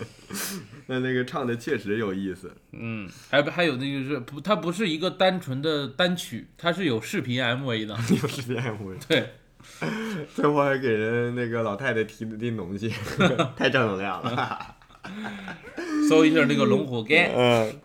[0.86, 2.52] 那那个唱的确实有意思。
[2.72, 7.94] 嗯，还还有那个是不，它不是一个单纯的单曲，它是有视频 MV 的。
[8.10, 9.34] 有视频 MV， 对，
[10.34, 12.88] 最后还给人那个老太太提了点东西，
[13.56, 14.76] 太正能量了。
[16.08, 17.06] 搜一下那个龙虎。
[17.08, 17.80] 嗯，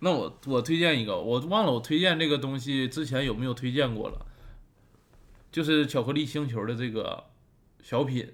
[0.00, 4.26] 那我我推荐一个，我忘了我推荐这个东西之前有没有推荐过了，
[5.52, 7.24] 就是巧克力星球的这个
[7.82, 8.26] 小品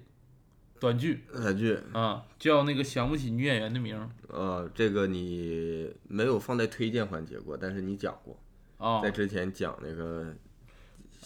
[0.81, 4.09] 短剧短剧，啊，叫那个想不起女演员的名儿。
[4.29, 8.39] 呃，这个你没有放在推荐环节过，但是你讲过，
[8.79, 10.33] 啊在之前讲那个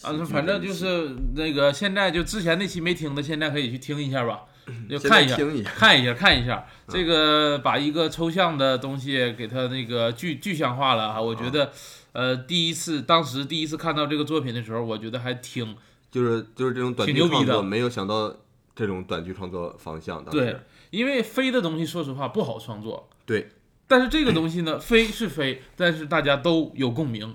[0.01, 4.44] 啊，那反正就是那个现在就之前那期没听的，现在可以去听一下吧，
[4.89, 5.36] 就看一下。
[5.36, 11.70] 听一下，看一下，看一下， 这个把一个抽象的东西给它那个具具象化了哈，我觉得，
[12.12, 15.76] 呃，第一次当时第一次看到这个作品的时候，我觉得还挺
[16.10, 18.34] 就是就是这种短剧创作，没有想到
[18.76, 20.22] 这种短剧创作方向。
[20.24, 20.56] 当时对，
[20.90, 23.48] 因为飞的东西说实话不好创作，对，
[23.86, 27.34] 但是这个东西呢，飞是飞，但是大家都有共鸣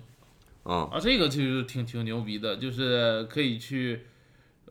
[0.63, 4.01] 啊，啊，这个其实挺挺牛逼的，就是可以去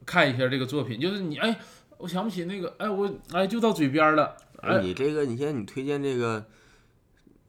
[0.05, 1.59] 看一下这个作品，就是你哎，
[1.99, 6.45] 我想不起那个，哎，我哎就到嘴边了，哎，哎，你这个，你现在你推荐这个，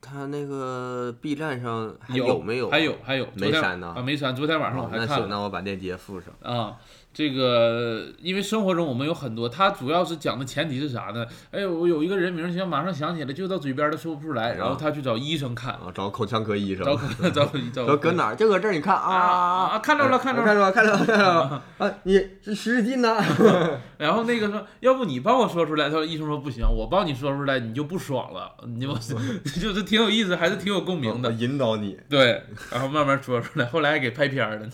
[0.02, 2.72] 他那个 B 站上还有没有啊？
[2.72, 5.28] 还有还有，没删呢啊，没删，昨天晚上我哦那行，还看了。
[5.28, 6.34] 那我把链接附上。
[6.42, 6.78] 啊，
[7.18, 11.26] 这个因为生活中我们有很多，它主要是讲的前提是啥呢？
[11.50, 16.86] 哎，我有一个人名，现在马上想起来，就到嘴边都说不出来，然后他去找医生看，啊，找口腔科医生。
[16.86, 16.96] 找
[17.32, 18.36] 找找说搁哪儿？
[18.36, 21.92] 就搁这儿，你看啊啊啊看着了看着了看着了，看着了，看着了 啊！
[22.04, 22.14] 你
[22.44, 23.18] 是十指劲呢？
[23.98, 25.86] 然后那个说，要不你帮我说出来？
[25.86, 28.94] 他说医生说不行，我帮你说出来你就不爽了，你就
[29.60, 31.32] 就是挺有意思，还是挺有共鸣的。
[31.32, 34.72] 引导你对，然后慢慢说出来，后来还给拍片儿了呢。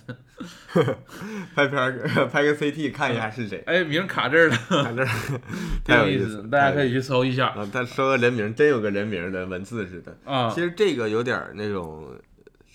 [1.56, 3.62] 拍片儿，拍个 CT 看一下是谁。
[3.68, 5.08] 哎，名卡这儿了，卡这儿，
[5.86, 7.70] 挺太有意意思，大家可以去搜一下啊！
[7.72, 10.18] 他说个人名，真有个人名的文字似的。
[10.26, 10.60] 啊其。
[10.60, 12.10] 实这个有点儿那种，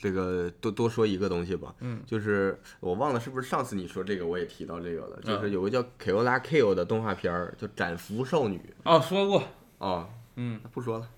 [0.00, 9.40] 这个多多说一个东西吧，嗯，就是我忘了是不是上次你说这个我也提到这个了，就是嗯有个叫 Kyola Kill 的动画片儿，叫《斩服少女哦，说过，》
[9.78, 11.08] 哦，嗯，不说了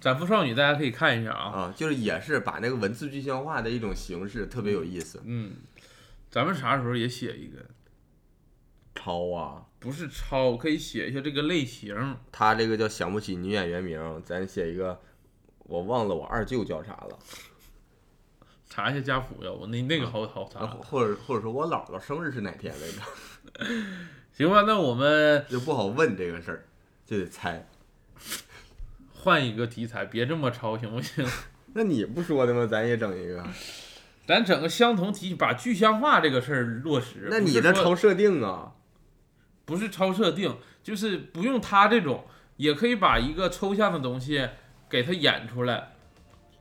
[0.00, 1.44] 斩服少女大家可以看一下啊。
[1.50, 5.20] 啊，就是也是把那个文字具象化的一种形式，特别有意思。
[5.26, 5.52] 嗯，
[6.30, 7.58] 咱们啥时候也写一个？
[8.94, 12.16] 超啊，不是抄，可以写一下这个类型。
[12.30, 15.00] 他这个叫想不起女演员名，咱写一个，
[15.60, 17.18] 我忘了我二舅叫啥了，
[18.68, 20.66] 查一下家谱呀，我那那个好好啊查。
[20.66, 23.66] 或者或者说我姥姥生日是哪天来着，
[24.32, 26.64] 行吧，那我们就不好问这个事儿，
[27.06, 27.68] 就得猜。
[29.12, 31.26] 换一个题材，别这么抄，行不行？
[31.74, 32.66] 那你不说的吗？
[32.66, 33.42] 咱也整一个。
[34.26, 37.28] 咱整个相同题，把具象化这个事儿落实。
[37.30, 38.74] 那你不是说这超设定啊？
[39.64, 42.24] 不是超设定，就是不用他这种，
[42.56, 44.48] 也可以把一个抽象的东西
[44.88, 45.88] 给他演出来。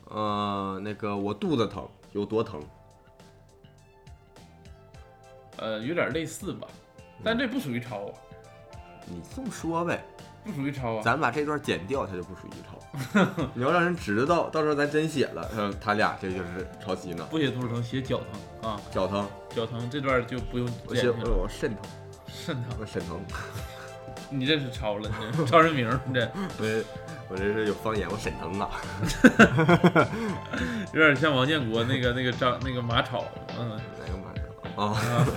[0.06, 2.62] 呃，那个我肚子疼，有多疼？
[5.58, 6.68] 呃，有点类似吧，
[7.24, 8.14] 但这不属于抄啊，
[9.06, 10.04] 你这么说呗，
[10.44, 11.02] 不属于抄啊。
[11.04, 12.80] 咱把这段剪掉，它就不属于抄。
[13.54, 17.28] 你要让人知道，到时候咱真写了，嗯，他俩这就是抄袭呢。
[17.30, 18.22] 不写肚子疼，写脚
[18.62, 21.30] 疼啊，脚疼，脚疼这段就不用我写剪了。
[21.30, 21.84] 我肾疼，
[22.34, 23.20] 肾疼，我肾疼。
[24.30, 26.22] 你这是抄了，你这抄人名儿，你这
[26.58, 26.84] 我这
[27.30, 28.70] 我这是有方言，我沈腾啊。
[30.94, 33.26] 有点像王建国那个那个张那个马超，
[33.60, 33.80] 嗯。
[34.00, 34.98] 哪个马超啊？
[34.98, 35.28] 啊，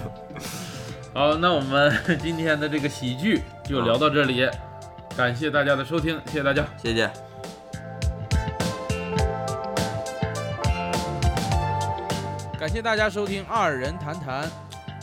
[1.12, 1.92] 好，那我们
[2.22, 4.48] 今天的这个喜剧就聊到这里，
[5.16, 6.64] 感谢大家的收听，谢谢大家。
[6.80, 7.10] 谢谢。
[12.58, 14.50] 感谢大家收听二人谈谈，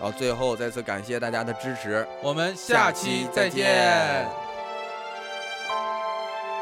[0.00, 4.26] 然后最后再次感谢大家的支持，我们下期再见。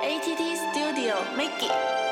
[0.03, 2.08] ATT Studio make it。